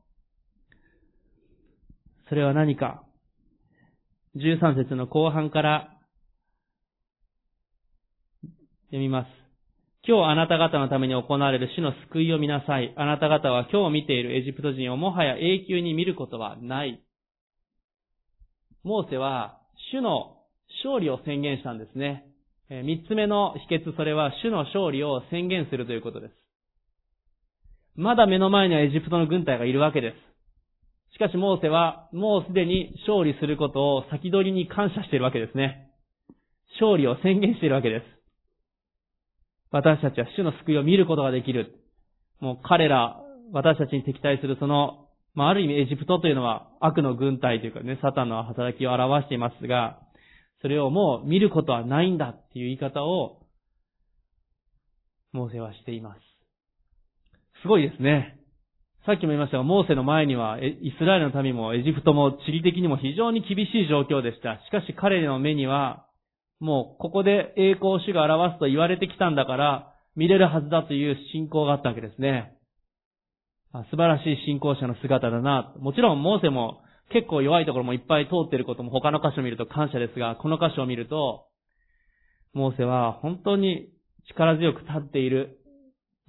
[2.28, 3.04] それは何か。
[4.36, 5.98] 13節の後半から
[8.88, 9.40] 読みます。
[10.07, 12.91] 今日あなた方のために行われる主の救いを見なさい。
[12.97, 17.03] あなた方は今日見ているエジプト人をもはや永久に見ることはない。
[18.83, 19.59] モーセは
[19.91, 20.37] 主の
[20.83, 22.25] 勝利を宣言したんですね。
[22.69, 26.33] 三つ目の秘訣、それは主の勝利を宣言するということです。
[27.95, 30.13] まだ目の前にはエジプトの軍隊がいるわけで
[31.11, 31.13] す。
[31.13, 35.91] しかしモーセはもうすでに勝利することを先取りに感謝しているわけですね。
[36.79, 38.20] 勝利を宣言しているわけです。
[39.71, 41.75] 私たちは主の救いを見ることができる。
[42.39, 43.21] もう彼ら、
[43.53, 49.99] 私たちに敵対するその、まあ、ある意味エジプトというのは悪の軍隊というかね、サタンの働きを表していますが、
[50.62, 53.39] それをもう見ることはないんだっていう言い方を、
[55.31, 56.19] モーセはしています。
[57.62, 58.38] すごいですね。
[59.05, 64.60] さっきも言いましたが、モーセの前には、イスラエルの民もエジプトも地理的にも非常に厳しい状況でした。
[64.65, 66.05] しかし彼の目には、
[66.62, 72.54] もうここで栄光主が表すと言われてきたんだから、見れるはずだという信仰があったわけですね。
[73.89, 75.74] 素晴らしい信仰者の姿だな。
[75.80, 81.47] もちろん、モーセも結構弱いところもいっぱい通っていることも他の箇所を見ると感謝ですが、この箇所を見ると、
[82.54, 83.89] モーセは本当に
[84.30, 85.58] 力強く立っている、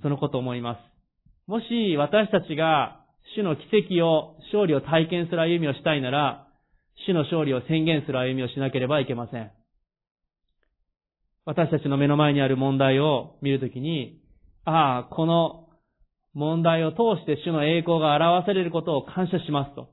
[0.02, 0.80] そのことを思います。
[1.46, 3.00] もし私たちが
[3.36, 3.64] 主の奇
[3.96, 6.46] 跡を、勝利を体験する歩みをしたいなら、
[7.06, 9.50] 主の勝利を宣言する歩みをしなければいけません。
[11.44, 14.20] 私たちの目の前にある問題を見るときに、
[14.64, 15.68] ああ、この
[16.34, 19.88] 問題を通して主の栄光が表されることを感謝しますと。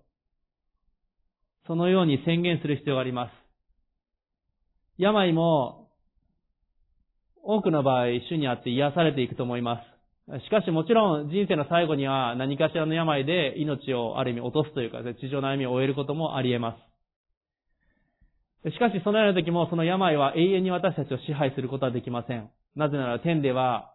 [1.66, 3.32] そのように宣言する必要があります。
[4.98, 5.90] 病も、
[7.44, 9.82] 多くの場合、主にあって癒されていくと思いま
[10.30, 10.44] す。
[10.44, 16.89] しかしもちろん人生の最後には何かしらの病で命をある意味落とすというか、地上の歩みを終えることもあり得ます。
[18.66, 22.50] しかしそのような時もその病は永遠に私たちを支配することはできません。
[22.76, 23.94] なぜなら天では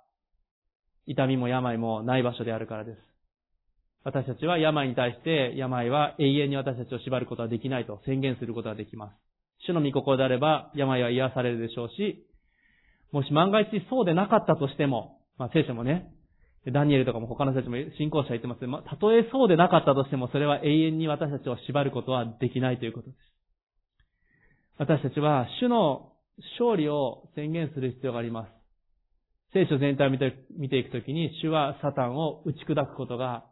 [1.07, 2.99] 痛みも病もない場所であるからです。
[4.05, 9.13] 私たちは病に対して病は永遠に私たちを縛ることはできないと宣言することができます。
[9.67, 12.27] 主の御心であれば病は癒されるでしょうし、
[13.13, 16.11] もし万が一そうでなかったとしても、まあ聖書もね、
[16.73, 23.34] ダニエルとかも他の人たちも信仰者言ってますけど、まあ、たとえそうでなかったとしても、それは永遠に私たちを縛ることはできないということです。
[24.77, 26.13] 私たちは主の
[26.59, 28.49] 勝利を宣言する必要があります。
[29.53, 30.19] 聖書全体を見
[30.69, 33.45] ていくときに、主はサタンを打ち砕くことが、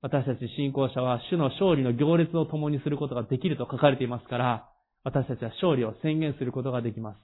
[0.00, 4.68] 私たち信仰者は主の勝利の行列を共にすることができると書かれていますから、
[5.02, 7.18] 私たちは勝利を宣言することができます。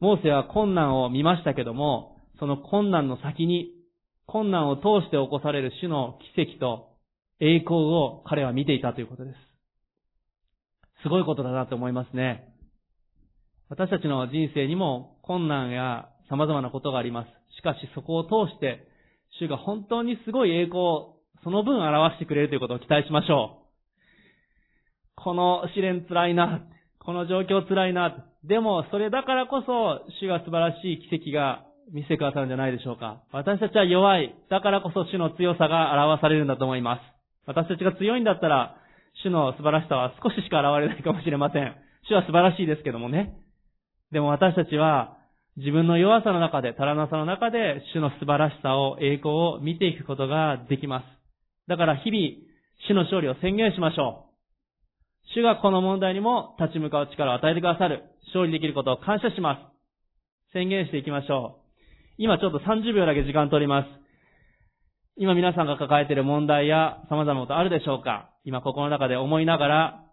[0.00, 3.72] モーセは困難を見ましたけども、その困難の先に、
[4.26, 6.96] 困難を通して起こされる主の奇跡と
[7.40, 9.53] 栄光を彼は見ていたということです。
[11.04, 12.48] すごいことだなと思いますね。
[13.68, 17.28] 私たちの人生にも困難や様々なことがあります。
[17.58, 18.88] しかしそこを通して、
[19.38, 25.22] 主が本当にすごい栄光をその分表してくれるということを期待しましょう。
[25.22, 26.62] この試練辛いな。
[27.04, 28.24] この状況辛いな。
[28.42, 33.22] でも、それだからこそ、主が素晴らしい奇跡が見せてくださるんじゃないでしょうか。
[33.30, 34.34] 私たちは弱い。
[34.48, 37.00] だからこそ主の強さが表されるんだと思います。
[37.46, 38.76] 私たちが強いんだったら、
[39.22, 41.76] 主の素晴らしさは少ししか現れないかもしれません。
[42.08, 43.36] 主は素晴らしいですけどもね。
[44.12, 45.18] でも私たちは、
[45.56, 51.04] 自分の弱さの中で、足らなさの中で、主の素晴らしさを、栄光を見ていくことができます。
[51.68, 52.44] だから日々、
[52.88, 54.34] 主の勝利を宣言しましょう。
[55.34, 58.02] 主がこの問題にも立ち向かう力を与えてくださる。
[58.26, 59.60] 勝利できることを感謝します。
[60.52, 61.64] 宣言していきましょう。
[62.18, 64.03] 今ちょっと30秒だけ時間取ります。
[65.16, 68.30] 今皆さんが抱えている問題や様々なことあるでしょうか？
[68.44, 70.04] 今心の中で思いながら、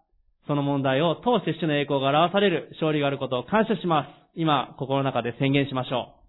[0.46, 4.08] その問題を通して主の栄光が表される勝利があることを感謝します。
[4.36, 6.22] 今、心の中で宣言しましょう。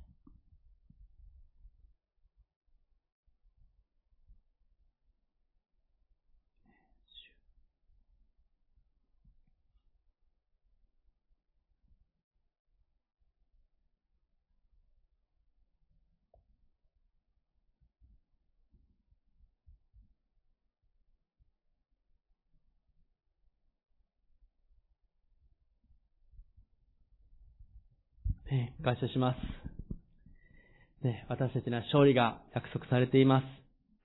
[28.53, 31.05] ね、感謝します。
[31.05, 33.45] ね、私たちには勝利が約束されています。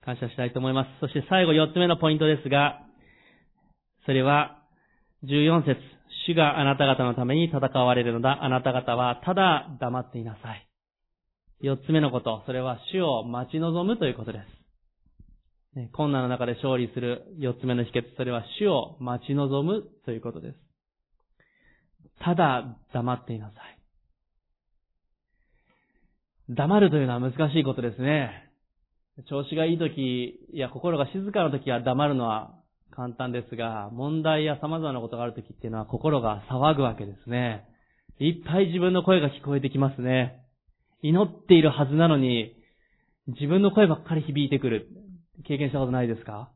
[0.03, 0.89] 感謝したいと思います。
[1.01, 2.81] そして最後4つ目のポイントですが、
[4.05, 4.63] それは
[5.25, 5.79] 14節
[6.27, 8.43] 主があなた方のために戦われるのだ。
[8.43, 10.65] あなた方はただ黙っていなさい。
[11.61, 15.89] 4つ目のこと、それは主を待ち望むということです。
[15.93, 20.57] 困難の中で勝利する4つ目の秘訣、それは主を待ち望むということです。
[22.21, 23.78] ただ黙っていなさい。
[26.49, 28.51] 黙るというのは難しいことですね。
[29.29, 32.55] 調子がいい時、いや、心が静かな時は黙るのは
[32.91, 37.65] 簡単ですが、問題や様々なことがある時っていうのは心が騒ぐわけですね。
[38.19, 40.41] いっぱい自分の声が聞こえてきますね。
[41.01, 42.55] 祈っているはずなのに、
[43.27, 44.87] 自分の声ばっかり響いてくる。
[45.47, 46.51] 経験したことないですか？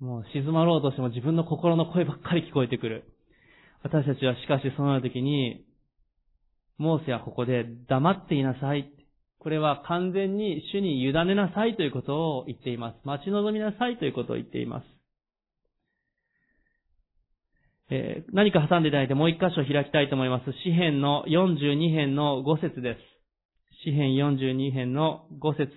[0.00, 3.04] もう静まろうとしても自分の心の声ばっかり聞こえてくる。
[3.82, 5.64] 私たちはしかしそのような時に、
[6.78, 8.92] モーセはここで黙っていなさい。
[9.38, 12.96] これは完全に主に委ねなさいということを言っています。
[13.04, 14.86] 待ち望みなさいということを言っています。
[17.90, 20.44] えー、何か挟んでいただいてもう一箇所開きたいと思います。
[20.64, 23.00] 詩編の42編の5節です。
[23.84, 25.72] 詩編42編の5節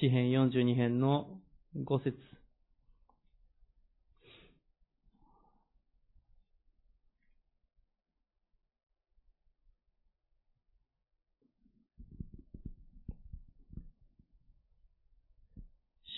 [0.00, 1.26] 詩編42編の
[1.76, 2.16] 5節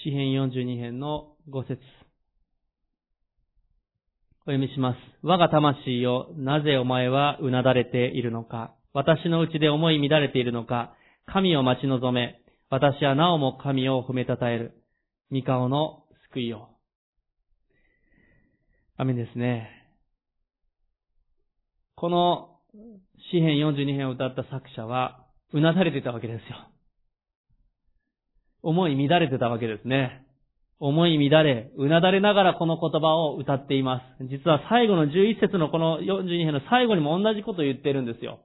[0.05, 1.79] 詩編42編の5節
[4.45, 4.97] お読みします。
[5.23, 8.75] 我が魂よ、なぜお前はうなだれているのか。
[8.93, 10.95] 私のうちで思い乱れているのか。
[11.27, 12.41] 神を待ち望め。
[12.69, 14.73] 私はなおも神を褒めたたえる。
[15.31, 16.03] 三顔の
[16.33, 16.67] 救いを。
[18.97, 19.71] アメですね。
[21.95, 22.59] この
[23.31, 26.72] 詩編42編を歌った作者は、うなだれていたわけですよ。
[28.63, 30.27] 思い乱れてたわけですね。
[30.79, 34.25] 思い乱れ、うなだれながらこの言葉を歌っています。
[34.27, 38.41] 実は最後の11節のこの42編の最後にも同じことを言ってるんですよ。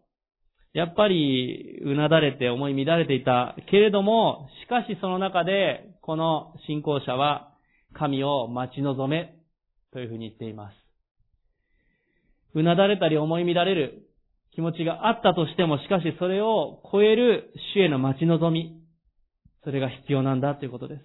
[0.73, 7.53] やっぱり、うなだれて思い乱れていたけれども、しかしその中で、この信仰者は、
[7.93, 9.33] 神を待ち望め、
[9.91, 10.75] というふうに言っています。
[12.53, 14.03] うなだれたり思い乱れる。
[14.53, 18.76] 気持ちがあったとしても、しかしそれを超える主への待ち望み、
[19.67, 21.01] それが必要なんだということです。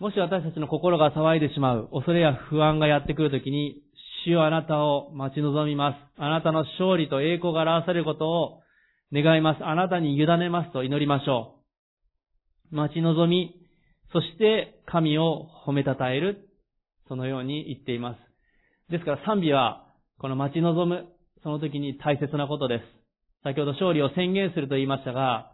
[0.00, 3.80] もし私たちの心が騒いでしまう恐れや不安がやってくるときに、
[4.24, 6.20] 主よあなたを待ち望みます。
[6.20, 8.60] あなたの勝利と栄光が表されることを
[9.12, 9.64] 願います。
[9.64, 11.60] あなたに委ねますと祈りましょ
[12.72, 12.74] う。
[12.74, 13.54] 待ち望み、
[14.12, 16.48] そして神を褒めたたえる。
[17.06, 18.90] そのように言っています。
[18.90, 19.86] ですから賛美は、
[20.18, 21.06] この待ち望む、
[21.44, 22.95] その時に大切なことです。
[23.46, 25.52] 先ほど勝利を宣言すると言いましたが、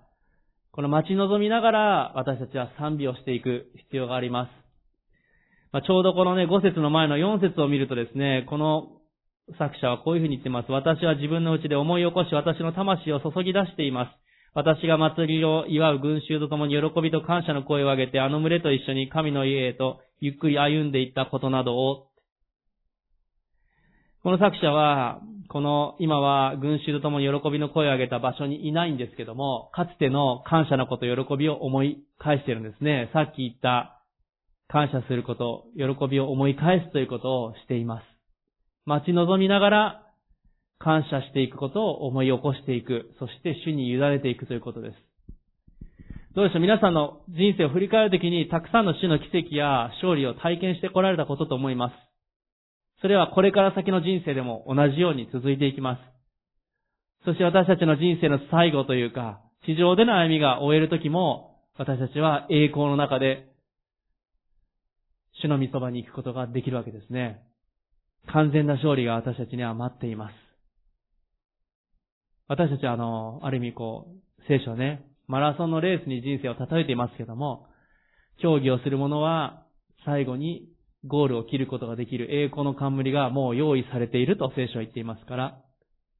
[0.70, 4.48] この待ち望みながら私たちは賛美をしていく必要があります。
[5.72, 8.88] まあ、ちょうどこのね、5節の前の4節を見るとですね、この
[9.58, 10.72] 作者はこういうふうに言ってます。
[10.72, 14.10] 私は自分のうちで思い起こし私の魂を注ぎ出しています。
[14.54, 22.06] 私が祭りを祝う群衆と共に喜びと感謝の声を上げて、あの群れと一緒に神の家へとゆっくり歩んでいったことなどを、
[24.24, 33.10] この作者は、この今は群衆と共に喜びの声を上げた場所にいないんですけども、かつての感謝のこと、喜びを思い返しているんですね。
[33.12, 34.00] さっき言った
[34.68, 38.04] 感謝すること、喜びを思い返すということをしています。
[38.86, 40.02] 待ち望みながら
[40.78, 44.96] 感謝していくことを思い起こしていく、そして主に委ねていくということです。
[46.36, 46.62] どうでしょう？
[46.62, 52.11] 皆さんの人生を振り返るときにたくさんの主の奇跡や勝利を体験してこられたことと思います。
[53.02, 56.00] それはこれから先の人生でも同じように続いていきます。
[57.24, 63.48] そして私たちの人生の最後というか、地上での歩みが終えるときも、私たちは栄光の中で、
[65.42, 67.42] 主の御そばに行くことができるわけですね。
[68.32, 70.34] 完全な勝利が私たちには待っています。
[72.46, 77.66] 私たちはあの、ある意味こう、聖書ね、マラソンのレースに人生を例えていますけども、
[78.40, 79.64] 競技をする者は
[80.04, 80.68] 最後に
[81.06, 85.58] ゴールを切ることができる栄光の冠がもう用意されていると聖書は言っていますから、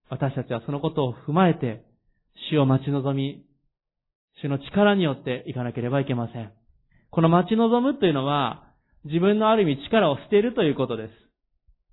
[0.08, 1.84] 私たちはそのことを踏まえて、
[2.50, 3.44] 主を待ち望み、
[4.42, 6.52] 主の力によっていかなければいけません。
[7.10, 8.64] この待ち望むというのは、
[9.04, 11.10] 自分のある意味力を捨てるということです。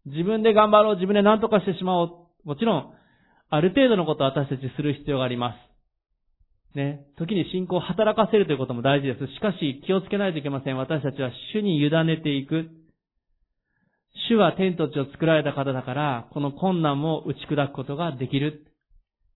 [0.06, 2.10] 自分で頑張ろう、自分で何とかしてしまおう。
[2.44, 2.94] もちろん、
[3.50, 6.78] ある程度のことを私たちする必要があります。
[6.78, 7.06] ね。
[7.18, 9.28] 時に信仰を働かせるということも大事です。
[9.34, 10.78] しかし、気をつけないといけません。
[10.78, 12.70] 私たちは主に委ねていく。
[14.28, 18.66] 主は天と地を作られた方だから、この困難も打ち砕くことができる。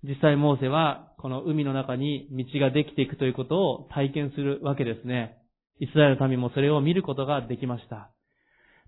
[0.04, 5.38] 実際モーセは、この海の中に道ができていくということを体験するわけですね。
[5.80, 8.12] イスラエルの民もそれを見ることができました。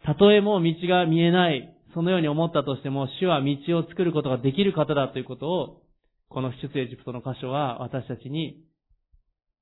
[0.05, 5.81] たとえもう道が見えない、そのように思ったとしても、主は道を作ることができる方だということを、
[6.29, 8.57] この出エジプトの箇所は私たちに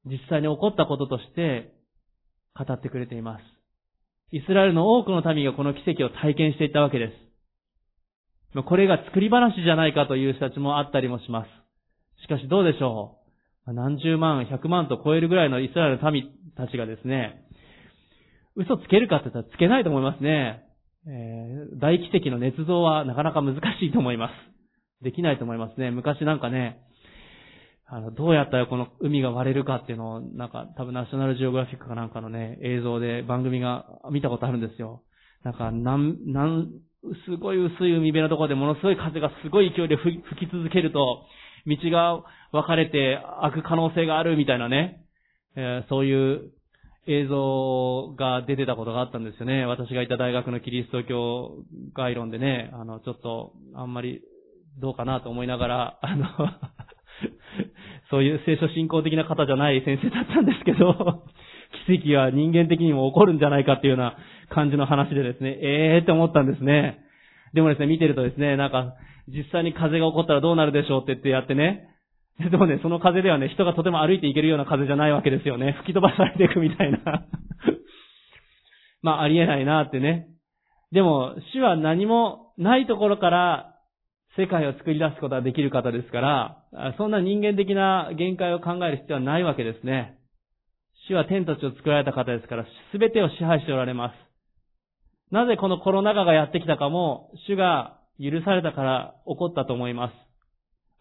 [0.05, 1.73] 実際に起こったこととして
[2.55, 3.52] 語ってくれています。
[4.33, 7.09] イスラエルの多くの民がこの奇跡を体験していったわけで
[8.55, 8.63] す。
[8.63, 12.23] これが作り話じゃないかという人たちもあったりもします。
[12.23, 13.19] しかしどうでしょ
[13.67, 17.45] う何十万、百万と超えるぐらいのイスラエルの民たちがですね、
[18.55, 20.63] 嘘つけるかって言ったらつけないと思いますね。
[21.05, 25.03] えー、大奇跡の捏造はなかなか難しいと思います。
[25.03, 25.91] できないと思いますね。
[25.91, 26.79] 昔なんかね、
[27.85, 35.03] あの、どうやったらこの海が割れるかっていうのを、なんか多分ナショナルジオグラフィックかなんかのね、映像で番組が見たことあるんですよ。
[35.43, 36.69] なんか、なん、なん、
[37.25, 41.25] すごい薄い海辺のところでものすごい風がすごい勢いで吹き続けると、
[41.67, 45.03] 道が分かれて開く可能性があるみたいなね、
[45.55, 46.51] えー、そういう
[47.07, 49.65] 映像が出てたことがあったんですよね。
[49.65, 51.57] 私がいた大学のキリスト教
[51.93, 54.21] 概論でね、あの、ちょっと、あんまり、
[54.79, 56.25] どうかなと思いながら、あの
[58.09, 61.23] そういう聖書信仰的な方じゃない先生だったんですけど、
[61.87, 64.17] 奇跡は人間的にも起こるんじゃないかっていうような
[64.49, 66.99] 感じの話でですね、ええーって思ったんですね。
[67.53, 68.93] でもですね、見てるとですね、なんか、
[69.27, 71.87] 実際に風が起こったらどうなるでしょうって言ってやってね、
[72.39, 75.73] でもね、その風ではね、人がとても歩いていけるような風じゃないわけですよね。
[75.79, 76.97] 吹き飛ばされていくみたいな。
[79.03, 80.27] まあ、ありえないなってね。
[80.91, 83.72] でも、主は何もないところから
[84.37, 90.17] 世界を作り出すことができる方ですから、そんな人間的な限界を考える必要はないわけですね。
[91.07, 94.13] 主は天と地を作られた方ですから、すべてを支配しておられます。
[95.31, 100.13] なぜこのコロナ禍がやってきたかも、主が許されたから起こったと思います。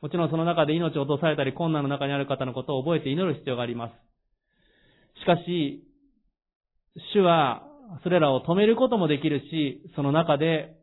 [0.01, 5.21] もちろんその中で命を落とされたり困難の中にある方のことを覚えて祈る必要があります。
[5.21, 5.85] しかし、
[7.15, 7.63] 主は
[8.03, 10.77] それらを止めることもできるし、その中で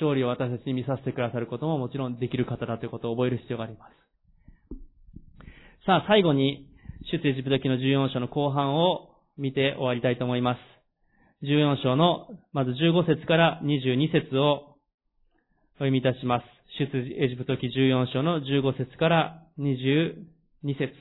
[0.00, 4.02] 勝利を私たちに見させてくださることももちろんできる方だということを覚える必要があります。
[5.86, 6.68] さあ、最後に、
[7.10, 10.58] 出エジプト記の14章の後半を見て終わりたいと思います。
[11.44, 14.76] 14章の、まず15節から22節を
[15.74, 16.44] お読みいたします。
[16.78, 16.84] 出
[17.18, 20.14] エジプト記14章の15節から22
[20.78, 20.94] 節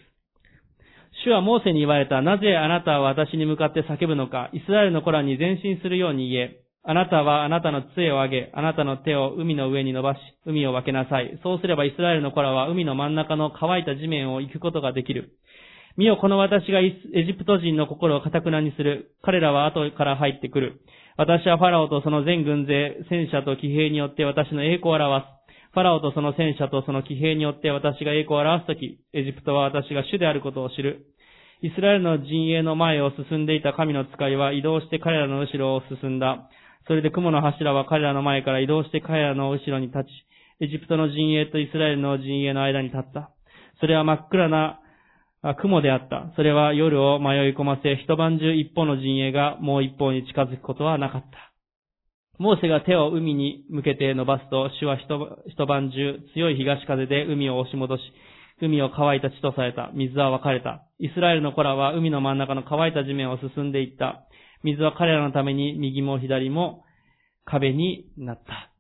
[1.24, 2.22] 主はモーセに言われた。
[2.22, 4.50] なぜあなたは私に向かって叫ぶのか。
[4.54, 6.62] イスラエルの子らに前進するように言え。
[6.84, 11.40] あなたはあなたの杖を上げ、あなたの手を海の上に伸ばし、海を分けなさい。
[11.44, 15.38] そうすればイスラエルの子らは海の真ん中の乾いた地面を行くことができる。
[15.96, 16.92] 見よ、この私がエ
[17.28, 19.12] ジプト人の心を堅くなにする。
[19.22, 20.82] 彼らは後から入ってくる。
[21.18, 25.42] 私はファラオとその全軍勢、戦車と騎兵によって私の栄光を表す。
[25.74, 31.06] ファラオとその戦車とその騎兵によって私が栄光を表すとき、エジプトは私が主であることを知る。
[31.62, 36.50] イスラエルの陣営の前を進んでいた神の使いは移動して彼らの後ろを進んだ。
[36.88, 40.08] それで雲の柱は彼らの前から移動して彼らの後ろに立ち、
[40.64, 43.32] エジプトの陣営とイスラエルの陣営の間に立った。
[43.80, 44.80] それは真っ暗な
[45.60, 46.32] 雲であった。
[46.36, 51.52] それは夜を迷い込ませ、一晩中一方の陣営がもう一方に近づくことはなかった。
[52.38, 58.02] モーセが手を海に向けて伸ばすと、主は一晩中強い東風で海を押し戻し、
[58.62, 59.90] 海を乾いた地とされた。
[59.94, 60.84] 水は分かれた。
[61.00, 64.28] イスラエルの子らは海の真ん中の乾いた地面を進んでいった。
[64.64, 66.84] 水は彼らのために右も左も
[67.46, 68.72] 壁になった。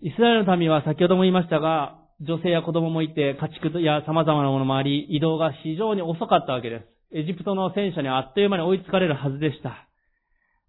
[0.00, 7.18] イスラエルの民は先ほども言いましたが、女性や子供もいて、家畜や様々なものもあり、移動が非常に遅かったわけです。
[7.18, 9.88] エジプトの戦車にあっという間に追いつかれるはずでした。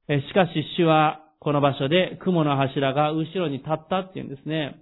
[0.08, 4.76] しかし主はこの場所で雲の柱が後ろに立ったっていうんですね。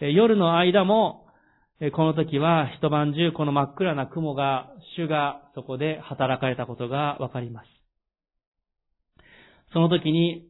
[0.00, 1.25] 夜の間も、
[1.92, 7.66] この時は一晩中この真っ暗な雲が、主がそこで働かれたことがわかります。
[9.74, 10.48] その時に、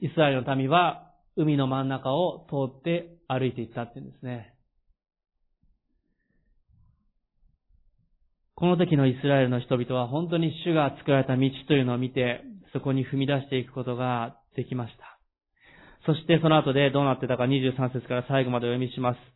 [0.00, 4.54] イスラエルの民は海の真ん中を通って歩いていったっていうんですね。
[8.54, 12.42] この時のイスラエルの人々は本当に主が作られた道というのを見て、
[12.72, 15.18] そこに踏み出していくことができました。
[16.06, 19.33] そしてその後でどうなってたか23節から最後までお読みします。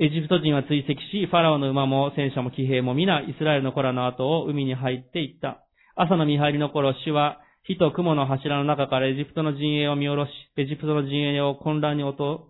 [0.00, 5.66] エジプト人は追跡し、ファラオの馬も戦車も騎兵も皆、イスラエルの子らの後を海に入っていった。
[5.96, 12.46] 朝の見張りの頃、主は火と雲の柱の中からエジプトの陣営を見下ろし、エジプトの陣営を混乱に落と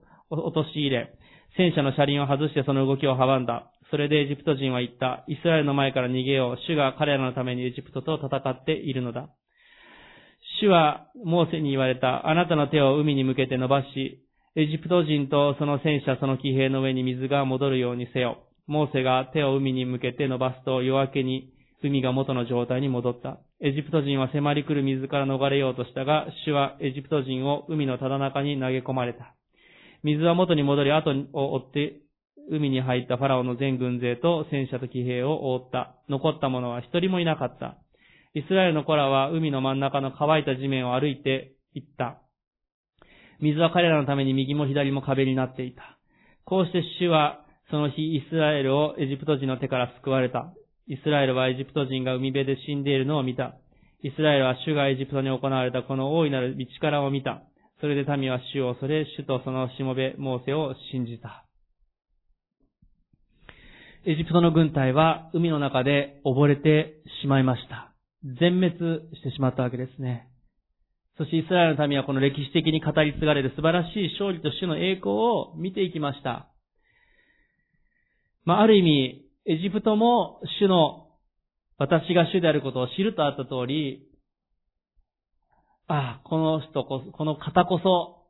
[0.74, 1.14] し入れ、
[1.57, 3.72] 戦車の車輪を外してその動きを阻んだ。
[3.90, 5.24] それでエジプト人は言った。
[5.26, 6.59] イスラエルの前から逃げよう。
[6.66, 9.30] 主が彼らのためにエジプトと戦っているのだ。
[10.61, 12.28] 主はモーセに言われた。
[12.28, 14.22] あなたの手を海に向けて伸ばし、
[14.57, 18.38] エジプト人とその戦車、その騎兵の上に水が戻るようにせよ。
[18.66, 23.38] モーセが手を海に向けて伸ばすと夜明けに海が元の状態に戻った。
[23.61, 29.34] エジプト人は迫り来る水から逃れようとしたが、主はエジプト人を海のただ中に投げ込まれた。
[30.03, 32.01] 水は元に戻り後を追って
[32.51, 35.96] 海に入ったファラオの全軍勢と戦車と騎兵を覆った。
[36.09, 37.78] 残った者は一人もいなかった。
[38.34, 42.22] イスラエルの子らは海の真ん中の乾いた地面を歩いて行った。
[43.41, 45.99] 水は彼らのために右も左も壁になっていた。
[46.45, 50.53] こうして主はその日イスラエルをエジプト人の手から救われた。
[50.86, 53.57] イスラエルはエジプト人が海辺で死んでいるのを見た。
[54.03, 57.43] イスラエルは主がエジプトに行われたこの大いなる道からを見た。
[57.80, 61.45] それで民は主を恐れ、主とそのしもべ、モーセを信じた。
[64.07, 67.93] エジプトの軍隊は海の中で溺れてしまいました。
[68.24, 68.78] 全滅
[69.16, 70.28] してしまったわけですね。
[71.18, 76.46] そしてイスラエルの民はこの歴史的に語り継がれる素晴らしい勝利と主の栄光を見ていきました。
[78.44, 81.08] まあ、ある意味、エジプトも主の、
[81.76, 84.08] 私が主であることを知るとあった通り、
[85.88, 88.28] ああ、この人こそ、この方こそ、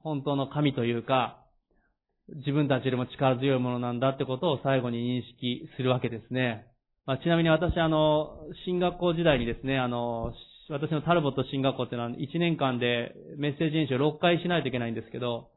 [0.00, 1.42] 本当の神というか、
[2.28, 6.66] 自分たちよりも力強いものなんだってことを最後に認識するわけですね。
[7.06, 10.32] まあ、ちなみに私、あの、進学校時代にですね、あの、
[10.68, 15.50] 私のタルボット進学校っていうのは1年間でメッセージ演習を6回しないといけないんですけど、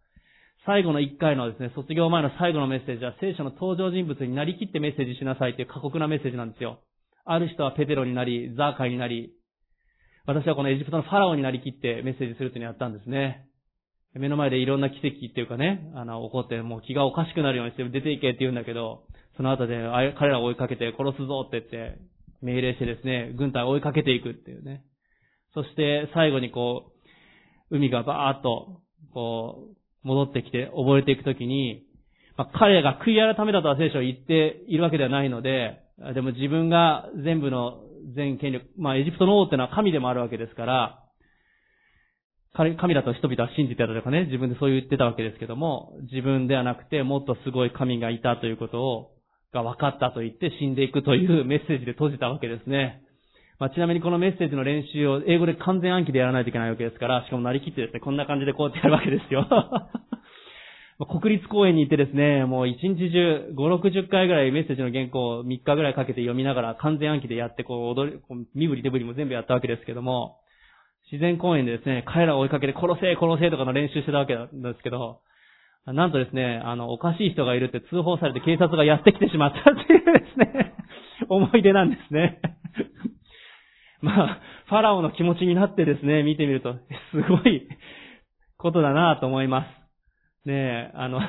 [0.66, 6.82] 最後の1回のですね、卒業前の最後のメッセージは聖書の登場人物になりきってメッセージしなさいという過酷なメッセージなんですよ。
[7.26, 9.34] ある人はペテロになり、ザーカイになり、
[10.28, 13.48] 私はこのエジプトのファラオになりきってメッセージするというのをやったんですね。
[14.14, 19.06] 目の前でいろんな奇跡っていうかね、あの、起こってもう気がおかしくなるようにして出ていけって言うんだけど、
[19.38, 19.76] その後で
[20.20, 22.00] 彼らを追いかけて殺すぞって言って
[22.42, 24.84] 命令してですね、軍隊を追いかけていくっていうね。
[25.54, 26.92] そして最後にこ
[27.72, 28.82] う、海がバーっと、
[29.14, 29.68] こ
[30.04, 31.84] う、戻ってきて溺れていくときに、
[32.38, 35.82] まあ、彼が悔い改めたとは聖書を言っているわけではないので、
[36.14, 37.82] でも自分が全部の
[38.16, 41.04] 全権力、まあエジプトの王ってのは神でもあるわけですから、
[42.56, 49.12] 神だと人々は信じてたとかね、自分でそう言ってたわけですけども、自分ではなくてもっとすごい神がいたということを、
[49.54, 53.02] が分かったと言って死んでいくというメッセージで閉じたわけですね。
[53.60, 59.46] まあ、ちなみにこのメッセージの練習を英語で完全暗記でやらないといけないわけですから、しかもなりきってですね、こんな感じでこうやってやるわけですよ。
[61.08, 70.38] 国立公園に行ってですね、もう一日中5、60回ぐらいメッセージの原稿を3日ぐらいかけて読みながら完全暗記でやって、こう踊り、こう身振り手振りも全部やったわけですけども、
[71.12, 75.20] 自然公園でですね、彼らを追いかけて殺せ殺せとかの練習してたわけなんですけど、
[75.86, 80.76] なんとですね、あの、おかしい人がいるって通報されて警察がやってきてしまったっていうですね、
[81.28, 82.40] 思い出なんですね。
[84.02, 86.76] まあ、ファラオの気持ちになってですね、見てみると、
[87.12, 87.68] すごい
[88.58, 90.48] ことだなと思います。
[90.48, 91.20] ねえ、あの、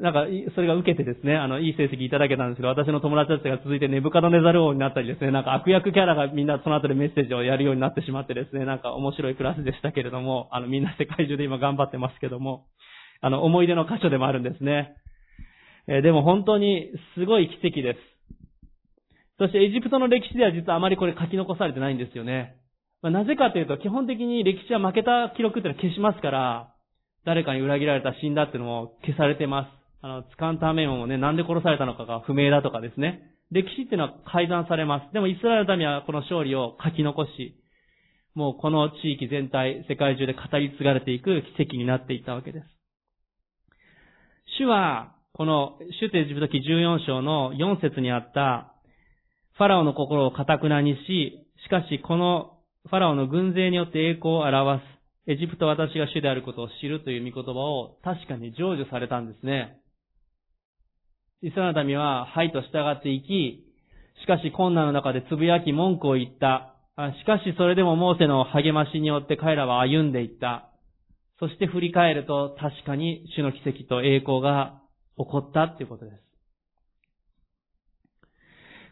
[0.00, 12.66] なんか、それが受けてですね、あの、いい成績いただけたんですけど、私の友達たちが続いてネブカドネザル王になったりですね、なんか悪役キャラがみんなその後でメッセージをやるようになってしまってですね、なんか面白いクラスでしたけれども、あの、みんな世界中で今頑張ってますけども、
[13.20, 14.96] あの、思い出の箇所でもあるんですね。
[15.86, 18.13] えー、でも本当にすごい奇跡です。
[19.44, 22.56] そしてエジプトの歴史では実はあまりこれ書き残されてないんですよね。
[23.02, 26.74] まあ、なぜかというと、基本的に歴史は負けた記録っていうのは消しますから、
[27.26, 29.68] 誰かに裏切られた死んだっていうのも消されてます。
[30.00, 33.20] あの、ツカンターメンもね、なんで殺されたのかが不明だとかですね。
[33.50, 35.12] 歴史っていうのは改ざんされます。
[35.12, 37.60] でもイスラエルの民はこの勝利を書き残し、
[38.34, 42.66] もうこの地域全体、世界中で語り継がれていく奇跡になっていったわけです。
[44.58, 48.73] 主は、この、主テジプト記14章の4節にあった、
[49.56, 54.82] ファラオの心を堅くなにし、しかしこのファラオの軍勢によって栄光を表
[55.26, 59.78] す、エジプト私が主であることを知るという御言葉を確かに成就されたんですね。
[61.40, 63.64] イスラエル民は、はいと従っていき、
[64.22, 66.74] しかし困難の中でつぶやき文句を言った。
[67.20, 70.70] しかしそれでもモーセの励ましによって彼らは歩んでいった。
[71.38, 74.80] そして振り返ると確かに主の奇跡と栄光が
[75.16, 76.23] 起こったっていうことです。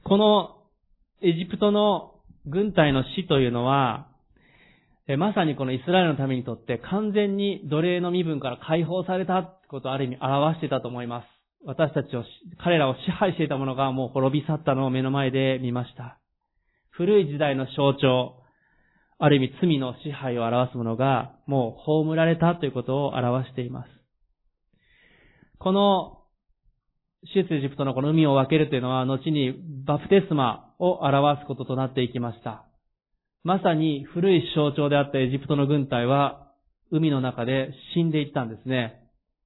[0.04, 0.56] この
[1.22, 2.14] エジプトの
[2.46, 4.08] 軍隊の死というのは、
[5.18, 11.26] まさにこのイスラエルのためにとって完全に奴隷の身分から解放されたことをある意味表していたと思います。
[11.64, 12.24] 私たちを、
[12.62, 16.18] 彼らを支配していたものがもう滅び去ったのを目の前で見ました。
[16.90, 18.42] 古い時代の象徴、
[19.18, 23.88] ある意味罪の支配を表すものがもう葬られたということを表しています。
[25.58, 26.21] この、
[27.24, 29.54] シュエツエジプトのこの海を分けるというのは、後に
[29.86, 32.64] バプテスマを表すこととなっていきました。
[33.44, 36.48] まさに古い象徴であったエジプトの軍隊は、
[36.90, 39.00] 海の中で死んでいったんですね。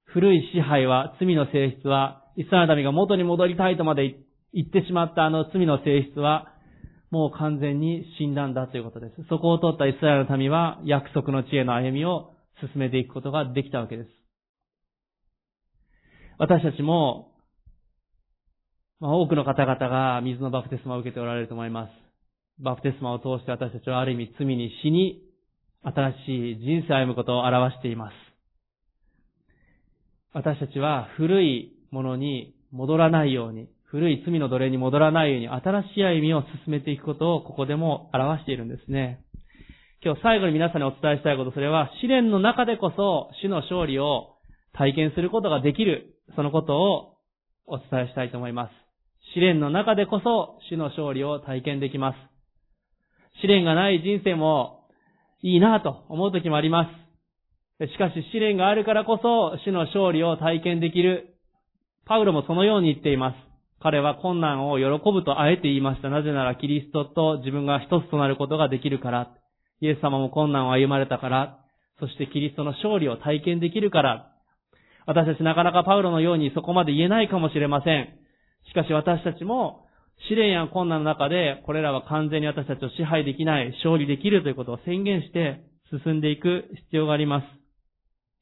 [0.05, 4.17] 古い支配は、罪の性質は、イスラエル民が元に戻りたいとまで
[4.55, 6.53] 言ってしまったあの罪の性質は、
[7.11, 9.15] もう完全に死んだんだということです。
[9.29, 14.11] そこを通ったイスラエルの民は約束の地への歩みを進めていくことができたわけです。
[16.39, 17.36] 私たちも、
[18.99, 21.91] まあ、多くの方々が水のバプテスマを受けておられると思います。
[22.63, 25.23] バプテスマを通して私たちはある意味罪に死に、
[25.83, 28.15] 新しい人生を歩むことを表しています。
[30.33, 39.23] 私たちは古いものに戻らないように、古い罪の奴隷に戻らないように新しい歩みを進めていくことをここでも表しているんですね。
[40.03, 44.37] 今日最後に皆さんにお伝えしたいこと、それは試練の中でこそ主の勝利を
[44.73, 47.17] 体験することができる、そのことを
[47.67, 48.86] お伝えしたいと思います。
[49.37, 52.17] 試練の中でこそ主の勝利を体験できます。
[53.43, 54.89] 試練がない人生も
[55.43, 56.89] いいなと思う時もありま
[57.79, 57.87] す。
[57.93, 61.35] しかし試練があるからこそ主の勝利を体験できる。
[62.07, 63.37] パウロもそのように言っています。
[63.83, 66.09] 彼は困難を喜ぶとあえて言いました。
[66.09, 69.35] なぜならキリストと自分が一つとなることができるから。
[69.83, 71.59] イエス様も困難を歩まれたから。
[72.01, 74.33] そしてキリストの勝利を体験できるから。
[75.05, 78.26] 私たちなかなかパウロのようにそこまで言えないかもしれません。
[78.69, 79.87] しかし私たちも
[80.29, 85.63] 試練や困難の中でこれらは完全に私たちを支配できない、勝利できるということを宣言して
[86.05, 87.67] 進んでいく必要があります。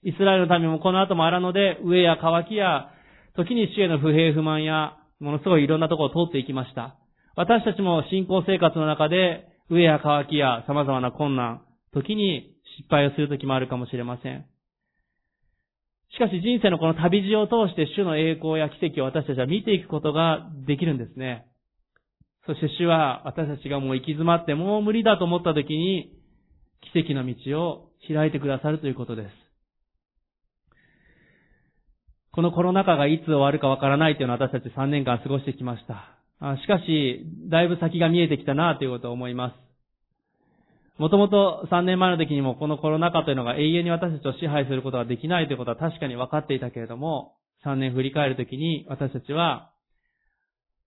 [0.04, 2.90] イスラエルの民もこの後もあらので、上や渇きや、
[3.36, 6.96] 時に主への不平不満や、ものすごいいろんなところを通っていきました。
[7.36, 11.62] 私たちも信仰生活の中で、上や渇きや様々な困難、
[11.94, 14.44] 時に失敗をする時もあるかもしれません。
[16.14, 21.46] しかし人生のこの旅路を通して主の栄光や奇跡を私たちは見ていくことができるんですね。
[22.46, 26.12] そして主は私たちがもう行き詰まってもう無理だと思った時に
[26.92, 29.28] 奇跡の道を開いてくださるということです。
[32.32, 36.14] このコロナ禍がいつ終わるかわからないというのは私たち3年間過ごしてきました。
[36.56, 39.54] しかし、だいぶ先が見えてきたなということを思います。
[40.98, 47.34] もともと3年前の時にもこのコロナ禍というのが永遠に私たちを支配することができないということは確かに分かっていたけれども、
[47.66, 49.72] 3年振り返る時に私たちは、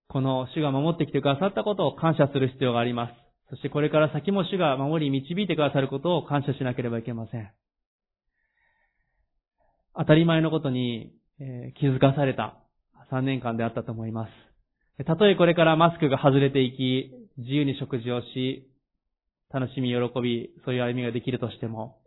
[0.08, 3.14] この主が守ってきてくださったことを感謝する必要があります。
[3.49, 7.51] そしてこれから先も主が守り導いてくださることを感謝しなければいけません。
[9.97, 11.12] 当たり前のことに、
[11.80, 12.58] 気づかされた
[13.12, 15.03] 3年間であったと思います。
[15.05, 18.68] たとえこれからマスクが外れていき、自由に食事をし、
[19.54, 21.98] 楽しみ、喜び、そういう歩みができるとしても、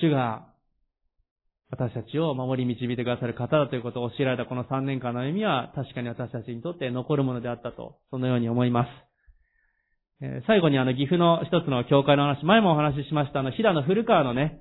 [0.00, 0.46] 主が
[1.70, 8.88] 私たちを守り導いてくださる方だということを教えられたこの3年間の歩みは確かに私たちにとって残るものであったと、そのように思います。
[10.46, 14.60] 最後にあの岐阜の一つの教会の話、前もお話ししましたあの、平野古川のね、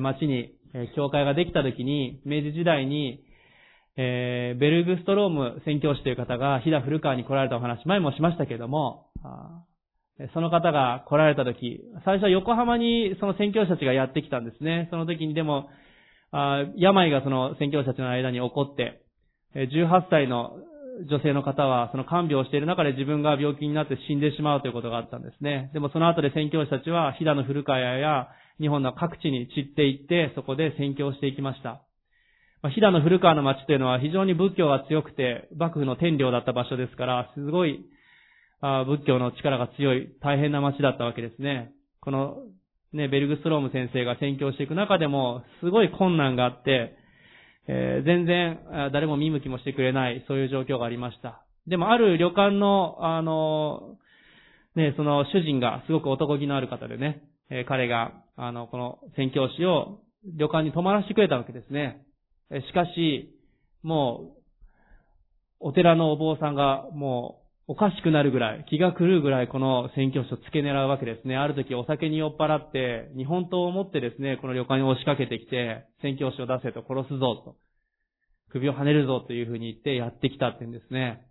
[0.00, 0.52] 町に
[0.96, 3.22] 教会ができた時に、明治時代に、
[3.98, 9.06] えー、ベルグストローム宣教師という方が飛騨古川に来られたお話、前もしましたけれども、
[10.32, 14.88] その方が来られた時、最初は横浜にその宣教師たちがやってきたんですね。
[14.90, 15.68] その時にでも、
[16.32, 19.02] あ病がその宣教師たちの間に起こって、
[19.54, 20.52] 18歳の
[21.08, 25.70] 女性の方はその看病をしている中で自分が病気になって死んでしまうということがあったんですね。
[25.74, 31.82] でもその後で宣教師たちは飛騨の古川や日本の各地に散っていって、そこで宣教していきました。
[32.62, 37.84] 飛騨の古川の町というのは非常に仏教が強くて、幕府の天領だった場所ですから、すごい
[38.60, 41.72] 仏教の力が強い大変な町だったわけですね。
[42.00, 42.38] この
[42.92, 46.96] ね、ベルグストローム先生が宣教していく中でも、すごい困難があって、
[47.68, 48.60] えー、全然
[48.92, 51.44] 誰も見向きもしてくれない、そういう状況がありました。
[51.66, 53.96] でもある旅館の、あの、
[54.76, 60.00] ね、その主人がすごく男気のある方でね、えー、彼が、あの、この宣教師を
[60.36, 62.02] 旅館に泊まらせてくれたわけですね。
[62.50, 63.34] しかし、
[63.82, 64.42] もう、
[65.58, 71.36] お寺のお坊さんがもうおかしくなるぐらい、気が狂うぐらいこの宣教師を付け狙うわけですね。
[71.36, 77.56] ある時お酒に酔っ払って、日本刀を持ってですね、この旅館に押しかけてきて、宣教師を出せと殺すぞと。
[78.50, 81.26] 首を跳ねるぞというふうに言ってやってきたって言うんですね。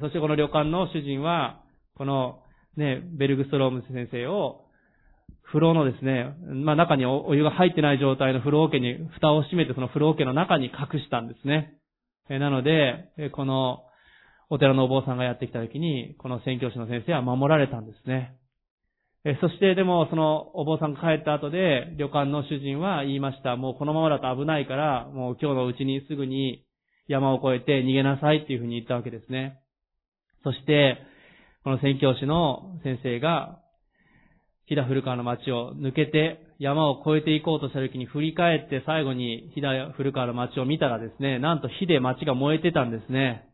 [0.00, 1.64] そしてこの旅館の主人は、
[1.96, 2.38] この
[2.76, 4.66] ね、ベルグストローム先生を、
[5.42, 6.34] 風呂のですね、
[6.64, 11.74] まあ中にお湯が入ってない状態の風呂桶に蓋を閉めてその風呂桶の中に隠したんですね。
[12.28, 13.84] なので、この
[14.52, 18.36] お寺のお坊さんがやってきた時に、この宣教師の先生は守られたんですね。
[19.24, 23.56] えそしてでもそのお坊さんが帰った後で旅館の主人は言いました。
[23.56, 26.66] もうこのままだと危ないから、もう今日のうちにすぐに
[27.08, 29.58] 山を越えて逃げなさいっていうふうに言ったわけですね。
[30.44, 30.98] そして、
[31.64, 33.58] この宣教師の先生が、
[34.66, 43.48] 飛騨古川の町を抜けて山を越えていこうとした時に振り返って最後に飛騨古川の町を見たらですね、なんと火で町が燃えてたんですね。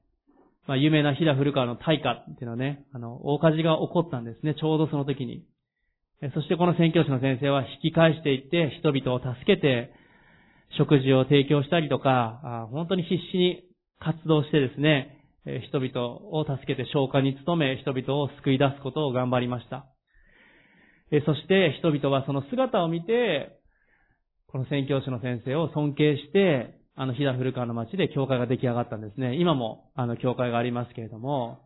[0.69, 5.43] まあ、有名な飛騨古川の大火っていうのはね、あの、大火事が起こったんですね、ちょうどその時に。
[6.35, 9.93] そしてこの宣教師の先生は引き返していって人々を助けて、
[10.77, 13.65] 食事を提供したりとか、本当に必死に
[13.99, 15.25] 活動してですね、
[15.71, 19.87] 人々を助けて消化に努め、人々を救い出すことを頑張りました。
[21.25, 23.59] そして人々はその姿を見て、
[24.49, 29.37] この宣教師の先生を尊敬して、あの、飛騨古川の町で教会が出来上がったんですね。
[29.37, 31.61] 今も、あの、教会がありますけれども、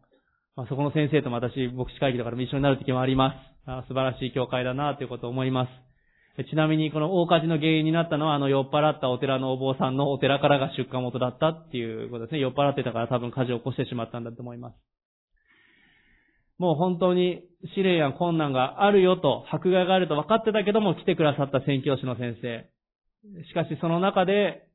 [0.57, 3.71] まあ、そこの先生とも私、牧師会議とかでも一緒になる時もあります。
[3.71, 5.69] あ素晴らしい教会だなということを思いま
[6.37, 6.45] す。
[6.51, 12.41] ちなみに、この大火事の原因になったのは、あの、酔っ払ったお寺のお坊さんのお寺からが出荷元だったっていうことですね。
[12.41, 14.75] 酔っ払ってたから多分火事を起こしてしまったんだと思います。
[16.59, 17.43] もう本当に
[17.75, 22.69] 試練や困難があるよと、迫害があると分かってたけども来てくださった宣教師の先生。
[23.49, 24.69] しかしその中で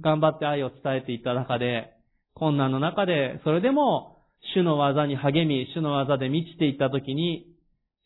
[0.00, 1.92] 頑張って愛を伝えていった中で、
[2.34, 4.24] 困難の中で、それでも
[4.54, 7.46] 主の技に励み、主の技で満ちていった時に、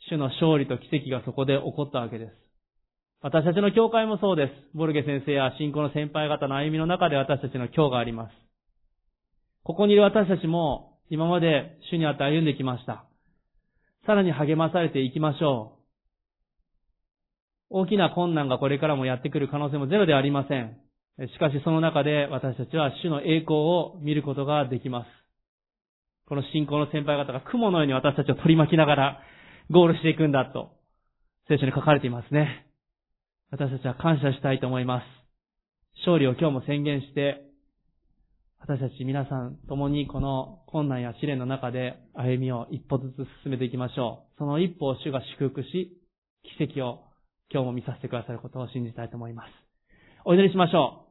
[0.09, 2.33] 主の勝利と奇跡がそこで起こったわけです。
[3.23, 4.77] 私たちの教会もそうです。
[4.77, 8.33] ボルゲ先生や信仰の先輩方の歩みの中で私たちの今日があります。
[9.65, 13.05] ここにいる私たちも今まで主にあって歩んできました。
[14.07, 15.79] さらに励まされていきましょ
[17.71, 17.81] う。
[17.81, 20.77] 大きな困難がこれからもやってくる可能性もゼロではありません。
[21.19, 25.07] しかしその中で私たちは主の栄光を見ることができます。
[26.29, 29.21] この信仰の先輩方が雲のように私たちを取り巻きながら
[29.71, 30.73] ゴールしていくんだと
[31.49, 32.67] 聖書に書かれていますね。
[33.51, 35.05] 私たちは感謝したいと思います。
[36.01, 37.43] 勝利を今日も宣言して、
[38.59, 44.39] 私たち皆さん共にこの困難や試練の中で歩みを一歩ずつ進めていきましょう。
[44.39, 45.97] その一歩を主が祝福し、
[46.59, 47.05] 奇跡を
[47.51, 49.51] 今日も見させてくださることを信じたいと思います。
[50.25, 51.06] お祈りしましょう。